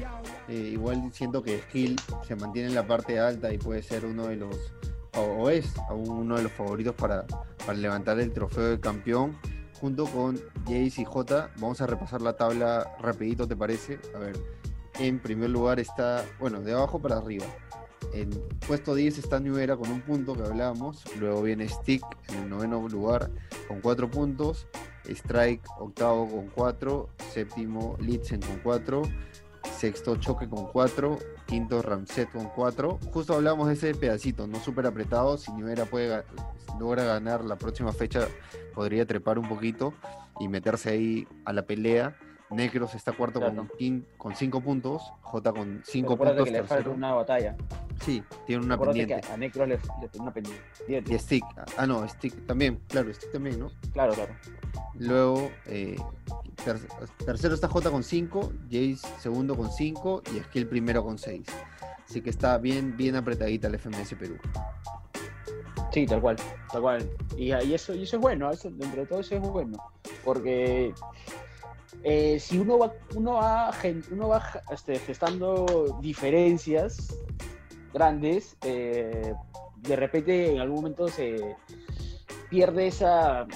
yao. 0.00 0.19
Eh, 0.50 0.70
igual 0.72 1.12
siento 1.12 1.44
que 1.44 1.60
Skill 1.60 1.96
se 2.26 2.34
mantiene 2.34 2.70
en 2.70 2.74
la 2.74 2.84
parte 2.84 3.20
alta 3.20 3.52
y 3.52 3.58
puede 3.58 3.84
ser 3.84 4.04
uno 4.04 4.26
de 4.26 4.34
los, 4.34 4.74
o, 5.16 5.48
es 5.48 5.72
uno 5.90 6.36
de 6.36 6.42
los 6.42 6.50
favoritos 6.50 6.92
para, 6.96 7.24
para 7.64 7.78
levantar 7.78 8.18
el 8.18 8.32
trofeo 8.32 8.70
de 8.70 8.80
campeón. 8.80 9.38
Junto 9.80 10.06
con 10.06 10.38
Jace 10.64 11.02
y 11.02 11.04
J, 11.04 11.50
vamos 11.58 11.80
a 11.80 11.86
repasar 11.86 12.20
la 12.20 12.36
tabla 12.36 12.96
rapidito, 13.00 13.46
¿te 13.46 13.54
parece? 13.56 14.00
A 14.14 14.18
ver, 14.18 14.36
en 14.98 15.20
primer 15.20 15.50
lugar 15.50 15.78
está, 15.78 16.24
bueno, 16.40 16.60
de 16.60 16.72
abajo 16.72 17.00
para 17.00 17.18
arriba. 17.18 17.46
En 18.12 18.30
puesto 18.66 18.96
10 18.96 19.18
está 19.18 19.38
New 19.38 19.54
con 19.78 19.90
un 19.90 20.00
punto 20.00 20.34
que 20.34 20.42
hablábamos. 20.42 21.04
Luego 21.18 21.42
viene 21.42 21.68
Stick 21.68 22.04
en 22.28 22.38
el 22.40 22.50
noveno 22.50 22.88
lugar 22.88 23.30
con 23.68 23.80
4 23.80 24.10
puntos. 24.10 24.66
Strike 25.08 25.62
octavo 25.78 26.28
con 26.28 26.48
4. 26.48 27.08
Séptimo 27.32 27.96
Litzen 28.00 28.40
con 28.40 28.58
4 28.64 29.02
sexto 29.70 30.16
Choque 30.16 30.48
con 30.48 30.66
4, 30.66 31.18
quinto 31.46 31.82
Ramset 31.82 32.30
con 32.30 32.46
4. 32.48 32.98
Justo 33.12 33.34
hablamos 33.34 33.68
de 33.68 33.74
ese 33.74 33.94
pedacito, 33.94 34.46
no 34.46 34.58
súper 34.60 34.86
apretado. 34.86 35.38
Si 35.38 35.52
Nivera 35.52 35.86
puede 35.86 36.24
logra 36.78 37.04
ganar 37.04 37.44
la 37.44 37.56
próxima 37.56 37.92
fecha, 37.92 38.26
podría 38.74 39.06
trepar 39.06 39.38
un 39.38 39.48
poquito 39.48 39.94
y 40.38 40.48
meterse 40.48 40.90
ahí 40.90 41.28
a 41.44 41.52
la 41.52 41.62
pelea. 41.62 42.16
Necros 42.50 42.94
está 42.94 43.12
cuarto 43.12 43.40
con, 43.40 43.54
Claro. 43.54 43.68
con 44.18 44.34
5 44.34 44.60
puntos, 44.60 45.02
J 45.22 45.52
con 45.52 45.82
5 45.84 46.08
Pero 46.08 46.14
acuérdate 46.14 46.36
puntos. 46.38 46.44
que 46.44 46.50
le 46.50 46.64
falta 46.64 46.90
una 46.90 47.14
batalla. 47.14 47.56
Sí, 48.00 48.22
tiene 48.46 48.64
una 48.64 48.78
pendiente. 48.78 49.20
que 49.20 49.32
a 49.32 49.36
Necro 49.36 49.66
le, 49.66 49.76
tiene 49.78 50.22
una 50.22 50.32
pendiente. 50.32 51.14
Y 51.14 51.18
Stick, 51.18 51.44
ah 51.76 51.86
no, 51.86 52.08
Stick 52.08 52.46
también, 52.46 52.80
claro, 52.88 53.12
Stick 53.14 53.30
también, 53.32 53.58
¿no? 53.60 53.70
Claro, 53.92 54.14
claro. 54.14 54.34
Luego, 54.98 55.50
eh, 55.66 55.96
ter- 56.64 56.80
tercero 57.24 57.54
está 57.54 57.68
J 57.68 57.90
con 57.90 58.02
5, 58.02 58.52
Jace 58.70 58.96
segundo 59.18 59.56
con 59.56 59.70
5 59.70 60.22
y 60.34 60.40
Skill 60.40 60.66
primero 60.66 61.04
con 61.04 61.18
6. 61.18 61.46
Así 62.08 62.20
que 62.20 62.30
está 62.30 62.58
bien, 62.58 62.96
bien 62.96 63.14
apretadita 63.14 63.68
el 63.68 63.78
FMS 63.78 64.16
Perú. 64.16 64.36
Sí, 65.92 66.06
tal 66.06 66.20
cual, 66.20 66.36
tal 66.72 66.82
cual. 66.82 67.10
Y, 67.36 67.52
y 67.52 67.74
eso, 67.74 67.94
y 67.94 68.02
eso 68.02 68.16
es 68.16 68.22
bueno, 68.22 68.50
eso, 68.50 68.70
dentro 68.70 69.00
de 69.02 69.06
todo 69.06 69.20
eso 69.20 69.34
es 69.36 69.40
muy 69.40 69.50
bueno. 69.50 69.78
Porque 70.24 70.92
eh, 72.02 72.38
si 72.38 72.58
uno 72.58 72.78
va, 72.78 72.92
uno 73.14 73.34
va, 73.34 73.70
uno 74.10 74.28
va 74.28 74.42
este, 74.70 74.98
gestando 74.98 75.98
diferencias 76.00 77.14
grandes, 77.92 78.56
eh, 78.62 79.34
de 79.76 79.96
repente 79.96 80.52
en 80.52 80.60
algún 80.60 80.76
momento 80.76 81.08
se 81.08 81.56
pierde 82.48 82.88
esa, 82.88 83.46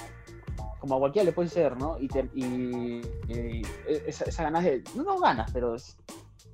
como 0.78 0.96
a 0.96 0.98
cualquiera 0.98 1.26
le 1.26 1.32
puede 1.32 1.48
ser, 1.48 1.76
¿no? 1.76 1.96
Y, 1.98 2.08
y 2.34 3.62
esa, 4.06 4.24
esa 4.24 4.42
ganas 4.42 4.64
de, 4.64 4.82
no, 4.94 5.02
no 5.02 5.18
ganas, 5.18 5.50
pero 5.52 5.76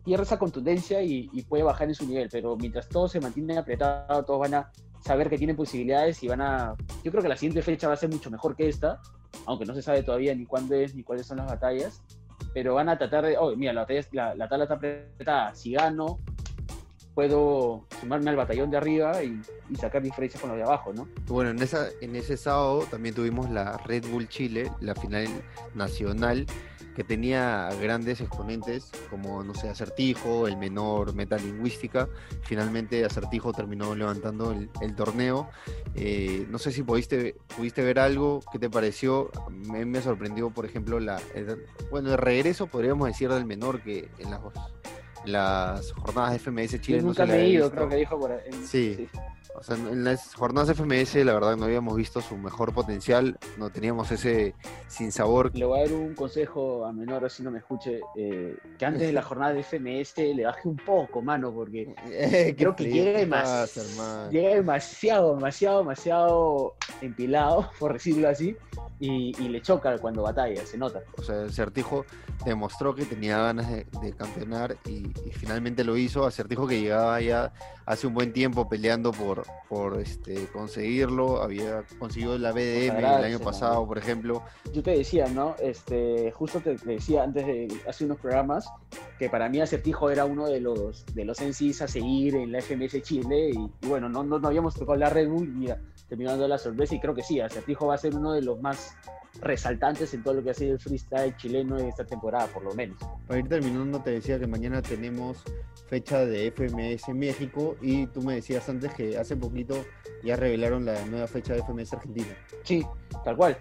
pierde 0.05 0.25
esa 0.25 0.39
contundencia 0.39 1.03
y, 1.03 1.29
y 1.33 1.43
puede 1.43 1.63
bajar 1.63 1.89
en 1.89 1.95
su 1.95 2.07
nivel. 2.07 2.29
Pero 2.31 2.57
mientras 2.57 2.89
todo 2.89 3.09
se 3.09 3.21
mantiene 3.21 3.59
apretado, 3.59 4.25
todos 4.25 4.41
van 4.41 4.55
a 4.55 4.73
saber 5.05 5.31
que 5.31 5.39
tienen 5.39 5.57
posibilidades 5.57 6.23
y 6.23 6.29
van 6.29 6.41
a. 6.41 6.75
Yo 7.05 7.11
creo 7.11 7.23
que 7.23 7.29
la 7.29 7.37
siguiente 7.37 7.63
fecha 7.63 7.89
va 7.89 7.95
a 7.95 7.97
ser 7.97 8.11
mucho 8.11 8.31
mejor 8.31 8.57
que 8.57 8.69
esta, 8.69 9.01
aunque 9.47 9.65
no 9.65 9.75
se 9.75 9.83
sabe 9.83 10.03
todavía 10.03 10.35
ni 10.35 10.47
cuándo 10.47 10.75
es 10.75 10.95
ni 10.95 11.03
cuáles 11.03 11.27
son 11.27 11.39
las 11.39 11.47
batallas. 11.47 12.03
Pero 12.55 12.75
van 12.75 12.89
a 12.89 12.99
tratar 12.99 13.25
de. 13.25 13.37
Oh, 13.37 13.55
mira, 13.55 13.73
la, 13.73 13.83
batalla 13.83 14.07
la, 14.13 14.35
la 14.35 14.49
tabla 14.49 14.65
está 14.65 14.75
apretada. 14.75 15.55
Si 15.55 15.73
gano, 15.73 16.21
puedo 17.15 17.87
sumarme 18.01 18.31
al 18.31 18.37
batallón 18.37 18.71
de 18.71 18.77
arriba 18.77 19.23
y, 19.23 19.41
sacar 19.77 20.03
diferencias 20.03 20.41
con 20.41 20.51
los 20.51 20.59
de 20.59 20.65
abajo, 20.65 20.93
¿no? 20.93 21.09
Bueno, 21.27 21.51
en, 21.51 21.63
esa, 21.63 21.89
en 22.01 22.17
ese 22.17 22.37
sábado 22.37 22.87
también 22.91 23.15
tuvimos 23.15 23.49
la 23.51 23.79
Red 23.79 24.05
Bull 24.11 24.29
Chile, 24.29 24.71
la 24.81 24.95
final 24.95 25.29
nacional, 25.75 26.47
que 26.95 27.05
tenía 27.05 27.71
grandes 27.81 28.21
exponentes 28.21 28.91
como, 29.09 29.45
no 29.45 29.55
sé, 29.55 29.69
Acertijo, 29.69 30.49
el 30.49 30.57
menor 30.57 31.15
metalingüística. 31.15 32.09
Finalmente 32.43 33.05
Acertijo 33.05 33.53
terminó 33.53 33.95
levantando 33.95 34.53
el, 34.53 34.95
torneo. 34.97 35.49
Eh, 35.95 36.47
no 36.51 36.59
sé 36.59 36.73
si 36.73 36.83
pudiste, 36.83 37.37
pudiste 37.57 37.83
ver 37.83 38.01
algo, 38.01 38.41
¿qué 38.53 38.59
te 38.59 38.69
pareció? 38.69 39.31
Me, 39.51 40.03
sorprendió, 40.03 40.51
por 40.51 40.67
ejemplo, 40.67 41.01
la, 41.01 41.21
bueno, 41.91 42.11
el 42.13 42.19
regreso, 42.19 42.67
podríamos 42.67 43.07
decir, 43.07 43.31
del 43.31 43.47
menor 43.47 43.83
que 43.83 44.09
en 44.19 44.31
las, 44.31 44.41
las 45.25 45.93
jornadas 45.93 46.33
de 46.33 46.39
FMS 46.39 46.81
Chile 46.81 46.99
Yo 46.99 47.03
no 47.03 47.09
nunca 47.09 47.25
le 47.27 47.33
me 47.33 47.39
he 47.41 47.49
ido, 47.49 47.65
visto. 47.65 47.77
creo 47.77 47.89
que 47.89 47.97
dijo 47.97 48.19
por 48.19 48.33
ahí. 48.33 48.39
en- 48.47 48.67
Sí. 48.67 49.09
O 49.55 49.63
sea, 49.63 49.77
en 49.77 50.05
las 50.05 50.35
jornadas 50.35 50.71
FMS 50.77 51.17
la 51.25 51.35
verdad 51.35 51.57
no 51.57 51.65
habíamos 51.67 51.97
visto 51.97 52.21
su 52.21 52.37
mejor 52.37 52.73
potencial, 52.73 53.39
no 53.59 53.69
teníamos 53.71 54.11
ese 54.11 54.55
sin 54.89 55.13
sabor. 55.13 55.51
Le 55.55 55.65
voy 55.65 55.81
a 55.81 55.83
dar 55.85 55.93
un 55.93 56.15
consejo 56.15 56.87
a 56.87 56.93
menor, 56.93 57.25
así 57.25 57.43
no 57.43 57.51
me 57.51 57.59
escuche, 57.59 58.01
eh, 58.17 58.57
que 58.79 58.85
antes 58.87 59.03
de 59.03 59.13
la 59.13 59.23
jornada 59.23 59.53
de 59.53 59.63
FMS 59.63 60.17
le 60.35 60.45
baje 60.45 60.67
un 60.69 60.77
poco, 60.77 61.21
mano, 61.21 61.53
porque 61.53 61.95
Eh, 62.11 62.55
creo 62.57 62.75
que 62.77 62.85
¿qué 62.85 62.91
llega, 62.91 63.13
te 63.19 63.27
demas- 63.27 63.43
pasa, 63.43 63.81
hermano? 63.83 64.31
llega 64.31 64.55
demasiado, 64.55 65.35
demasiado, 65.35 65.79
demasiado 65.81 66.75
empilado, 67.01 67.71
por 67.79 67.93
decirlo 67.93 68.29
así, 68.29 68.57
y, 68.99 69.35
y 69.43 69.49
le 69.49 69.61
choca 69.63 69.97
cuando 69.99 70.23
batalla, 70.23 70.65
se 70.65 70.77
nota. 70.79 71.01
O 71.19 71.23
sea, 71.23 71.43
Acertijo 71.45 72.05
demostró 72.45 72.95
que 72.95 73.05
tenía 73.05 73.39
ganas 73.39 73.69
de, 73.71 73.87
de 74.03 74.13
campeonar 74.13 74.77
y, 74.87 75.09
y 75.27 75.31
finalmente 75.33 75.85
lo 75.85 75.97
hizo. 75.97 76.25
Acertijo 76.27 76.67
que 76.67 76.81
llegaba 76.81 77.21
ya 77.21 77.53
hace 77.87 78.07
un 78.07 78.15
buen 78.15 78.33
tiempo 78.33 78.69
peleando 78.69 79.11
por, 79.13 79.40
por 79.69 80.01
este, 80.01 80.47
conseguirlo, 80.49 81.43
había 81.43 81.85
conseguido 81.99 82.39
la 82.39 82.53
BDM 82.53 82.99
el 82.99 83.05
año 83.05 83.39
pasado, 83.39 83.87
por 83.87 83.99
ejemplo. 83.99 84.43
Yo 84.73 84.83
te 84.83 84.93
decía, 84.93 85.27
¿no? 85.29 85.57
Este, 85.61 86.31
justo 86.33 86.61
te, 86.61 86.77
te 86.77 86.93
decía 86.93 87.23
antes 87.23 87.47
de 87.47 87.69
hace 87.89 88.05
unos 88.05 88.19
programas 88.19 88.67
que 89.19 89.29
para 89.29 89.49
mí 89.49 89.61
Acertijo 89.61 90.11
era 90.11 90.25
uno 90.25 90.47
de 90.47 90.61
los 90.61 91.05
de 91.15 91.25
los 91.25 91.41
MCs 91.41 91.83
a 91.83 91.89
seguir 91.89 92.37
en 92.37 92.53
la 92.53 92.61
FMS 92.61 93.03
Chile 93.03 93.51
y, 93.51 93.87
y 93.87 93.89
bueno, 93.89 94.09
no, 94.09 94.23
no, 94.23 94.39
no 94.39 94.49
habíamos 94.49 94.75
tocado 94.75 94.97
la 94.97 95.11
Red 95.11 95.29
Bull 95.29 95.49
mira, 95.49 95.81
terminó 96.09 96.31
dando 96.31 96.49
la 96.49 96.59
sorpresa 96.59 96.95
y 96.95 97.01
creo 97.01 97.15
que 97.15 97.23
sí, 97.23 97.41
Acertijo 97.41 97.87
va 97.87 97.95
a 97.95 97.99
ser 97.99 98.15
uno 98.15 98.33
de 98.33 98.43
los 98.43 98.61
más 98.61 98.97
resaltantes 99.41 100.13
en 100.15 100.23
todo 100.23 100.35
lo 100.35 100.43
que 100.43 100.51
ha 100.51 100.55
sido 100.55 100.75
el 100.75 100.81
freestyle 100.81 101.37
chileno 101.37 101.79
en 101.79 101.87
esta 101.87 102.05
temporada, 102.05 102.47
por 102.49 102.63
lo 102.65 102.75
menos. 102.75 102.99
Para 103.27 103.41
ir 103.41 103.49
terminando, 103.49 104.01
te 104.03 104.11
decía 104.11 104.39
que 104.39 104.47
mañana 104.47 104.83
tenemos 104.83 105.43
fecha 105.89 106.25
de 106.25 106.51
FMS 106.51 107.09
México 107.15 107.77
y 107.81 108.07
tú 108.09 108.23
me 108.23 108.35
decías 108.35 108.69
antes 108.69 108.93
que 108.95 109.17
hace 109.19 109.37
poquito 109.37 109.85
ya 110.23 110.37
revelaron 110.37 110.85
la 110.85 111.05
nueva 111.07 111.27
fecha 111.27 111.55
de 111.55 111.61
FMS 111.63 111.95
Argentina. 111.95 112.37
Sí, 112.65 112.85
tal 113.25 113.37
cual. 113.37 113.57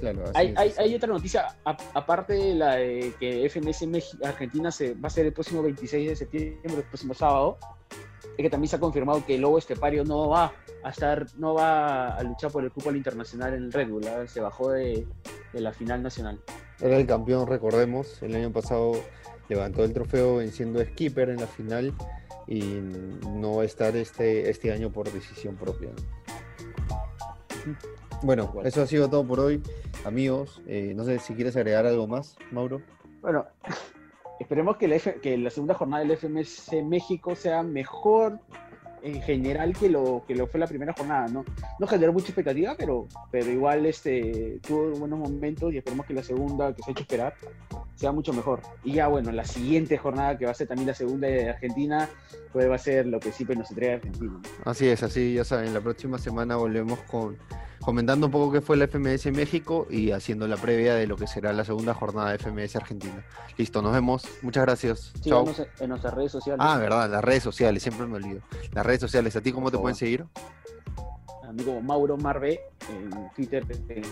Claro, 0.00 0.24
Hay, 0.34 0.48
es, 0.48 0.58
hay, 0.58 0.72
hay 0.78 0.94
otra 0.94 1.08
noticia, 1.12 1.46
a- 1.66 1.76
aparte 1.94 2.32
de 2.32 2.54
la 2.54 2.76
de 2.76 3.12
que 3.20 3.44
FMS 3.48 3.82
Meji- 3.86 4.24
Argentina 4.26 4.70
se, 4.70 4.94
va 4.94 5.08
a 5.08 5.10
ser 5.10 5.26
el 5.26 5.32
próximo 5.34 5.62
26 5.62 6.08
de 6.08 6.16
septiembre, 6.16 6.60
el 6.78 6.82
próximo 6.84 7.12
sábado, 7.12 7.58
es 8.36 8.42
que 8.42 8.50
también 8.50 8.68
se 8.68 8.76
ha 8.76 8.80
confirmado 8.80 9.24
que 9.24 9.38
Lobo 9.38 9.58
Estepario 9.58 10.04
no 10.04 10.28
va 10.28 10.52
a 10.82 10.90
estar, 10.90 11.26
no 11.36 11.54
va 11.54 12.16
a 12.16 12.22
luchar 12.22 12.50
por 12.50 12.64
el 12.64 12.70
cupo 12.72 12.88
al 12.90 12.96
internacional 12.96 13.54
en 13.54 13.64
el 13.64 13.72
Red 13.72 13.88
Bull, 13.88 14.04
se 14.26 14.40
bajó 14.40 14.70
de, 14.70 15.06
de 15.52 15.60
la 15.60 15.72
final 15.72 16.02
nacional. 16.02 16.40
Era 16.80 16.96
el 16.96 17.06
campeón, 17.06 17.46
recordemos. 17.46 18.22
El 18.22 18.34
año 18.34 18.50
pasado 18.52 18.92
levantó 19.48 19.84
el 19.84 19.92
trofeo 19.92 20.36
venciendo 20.36 20.80
a 20.80 20.84
Skipper 20.84 21.28
en 21.30 21.36
la 21.36 21.46
final 21.46 21.92
y 22.46 22.60
no 23.28 23.56
va 23.56 23.62
a 23.62 23.66
estar 23.66 23.94
este, 23.96 24.50
este 24.50 24.72
año 24.72 24.90
por 24.90 25.10
decisión 25.12 25.54
propia. 25.56 25.90
Bueno, 28.22 28.48
Bueno. 28.52 28.68
eso 28.68 28.82
ha 28.82 28.86
sido 28.86 29.08
todo 29.08 29.24
por 29.26 29.40
hoy, 29.40 29.62
amigos. 30.04 30.60
Eh, 30.66 30.92
no 30.96 31.04
sé 31.04 31.18
si 31.18 31.34
quieres 31.34 31.56
agregar 31.56 31.86
algo 31.86 32.06
más, 32.06 32.36
Mauro. 32.50 32.82
Bueno, 33.20 33.46
esperemos 34.42 34.76
que 34.76 34.88
la, 34.88 35.50
segunda 35.50 35.74
jornada 35.74 36.04
del 36.04 36.16
FMS 36.16 36.72
México 36.84 37.34
sea 37.34 37.62
mejor 37.62 38.38
en 39.02 39.20
general 39.20 39.76
que 39.76 39.88
lo 39.88 40.22
que 40.26 40.34
lo 40.34 40.46
fue 40.46 40.60
la 40.60 40.66
primera 40.66 40.92
jornada, 40.92 41.26
¿no? 41.26 41.44
No 41.80 41.86
generó 41.86 42.12
mucha 42.12 42.26
expectativa, 42.26 42.76
pero, 42.78 43.08
pero 43.30 43.50
igual 43.50 43.84
este, 43.86 44.60
tuvo 44.66 44.90
buenos 44.90 45.18
momentos 45.18 45.72
y 45.72 45.78
esperemos 45.78 46.06
que 46.06 46.14
la 46.14 46.22
segunda, 46.22 46.72
que 46.72 46.82
se 46.82 46.90
ha 46.90 46.92
hecho 46.92 47.02
esperar, 47.02 47.34
sea 47.96 48.12
mucho 48.12 48.32
mejor. 48.32 48.60
Y 48.84 48.92
ya, 48.92 49.08
bueno, 49.08 49.32
la 49.32 49.44
siguiente 49.44 49.98
jornada, 49.98 50.38
que 50.38 50.44
va 50.44 50.52
a 50.52 50.54
ser 50.54 50.68
también 50.68 50.86
la 50.86 50.94
segunda 50.94 51.26
de 51.26 51.50
Argentina, 51.50 52.08
pues 52.52 52.70
va 52.70 52.76
a 52.76 52.78
ser 52.78 53.06
lo 53.06 53.18
que 53.18 53.32
siempre 53.32 53.56
nos 53.56 53.70
entrega 53.70 53.94
Argentina. 53.94 54.40
Así 54.64 54.88
es, 54.88 55.02
así 55.02 55.34
ya 55.34 55.44
saben, 55.44 55.74
la 55.74 55.80
próxima 55.80 56.18
semana 56.18 56.56
volvemos 56.56 57.00
con 57.00 57.36
comentando 57.82 58.26
un 58.26 58.32
poco 58.32 58.52
qué 58.52 58.60
fue 58.60 58.76
la 58.76 58.86
FMS 58.86 59.26
México 59.32 59.86
y 59.90 60.12
haciendo 60.12 60.46
la 60.48 60.56
previa 60.56 60.94
de 60.94 61.06
lo 61.06 61.16
que 61.16 61.26
será 61.26 61.52
la 61.52 61.64
segunda 61.64 61.92
jornada 61.94 62.30
de 62.30 62.38
FMS 62.38 62.76
Argentina. 62.76 63.24
Listo, 63.58 63.82
nos 63.82 63.92
vemos. 63.92 64.24
Muchas 64.42 64.64
gracias. 64.64 65.12
Chao. 65.20 65.46
Síganos 65.46 65.58
en- 65.58 65.66
en 65.84 65.88
nuestras 65.90 66.14
redes 66.14 66.32
sociales. 66.32 66.64
Ah, 66.66 66.78
verdad, 66.78 67.10
las 67.10 67.22
redes 67.24 67.42
sociales, 67.42 67.82
siempre 67.82 68.06
me 68.06 68.16
olvido. 68.16 68.40
Las 68.72 68.86
redes 68.86 69.00
sociales, 69.00 69.34
¿a 69.36 69.40
ti 69.40 69.52
cómo 69.52 69.70
te 69.70 69.78
pueden 69.78 69.96
seguir? 69.96 70.24
A 71.46 71.52
mí 71.52 71.62
como 71.64 71.82
Mauro 71.82 72.16
Marve 72.16 72.60
en 72.88 73.10
Twitter, 73.34 73.66
en 73.88 74.02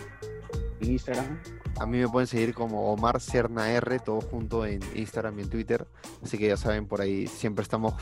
en 0.83 0.91
Instagram. 0.93 1.39
A 1.79 1.85
mí 1.87 1.99
me 1.99 2.09
pueden 2.09 2.27
seguir 2.27 2.55
como 2.55 2.91
Omar 2.93 3.21
Cerna 3.21 3.71
R, 3.73 3.99
todo 3.99 4.21
junto 4.23 4.65
en 4.65 4.81
Instagram 4.95 5.39
y 5.39 5.43
en 5.43 5.51
Twitter. 5.51 5.87
Así 6.23 6.39
que 6.39 6.49
ya 6.49 6.57
saben, 6.57 6.87
por 6.87 7.01
ahí 7.03 7.27
siempre 7.27 7.63
estamos 7.63 7.95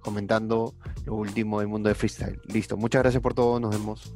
comentando 0.00 0.74
lo 1.06 1.14
último 1.14 1.60
del 1.60 1.68
mundo 1.68 1.88
de 1.88 1.94
freestyle. 1.94 2.38
Listo, 2.44 2.76
muchas 2.76 3.02
gracias 3.02 3.22
por 3.22 3.32
todo, 3.34 3.58
nos 3.58 3.70
vemos. 3.70 4.14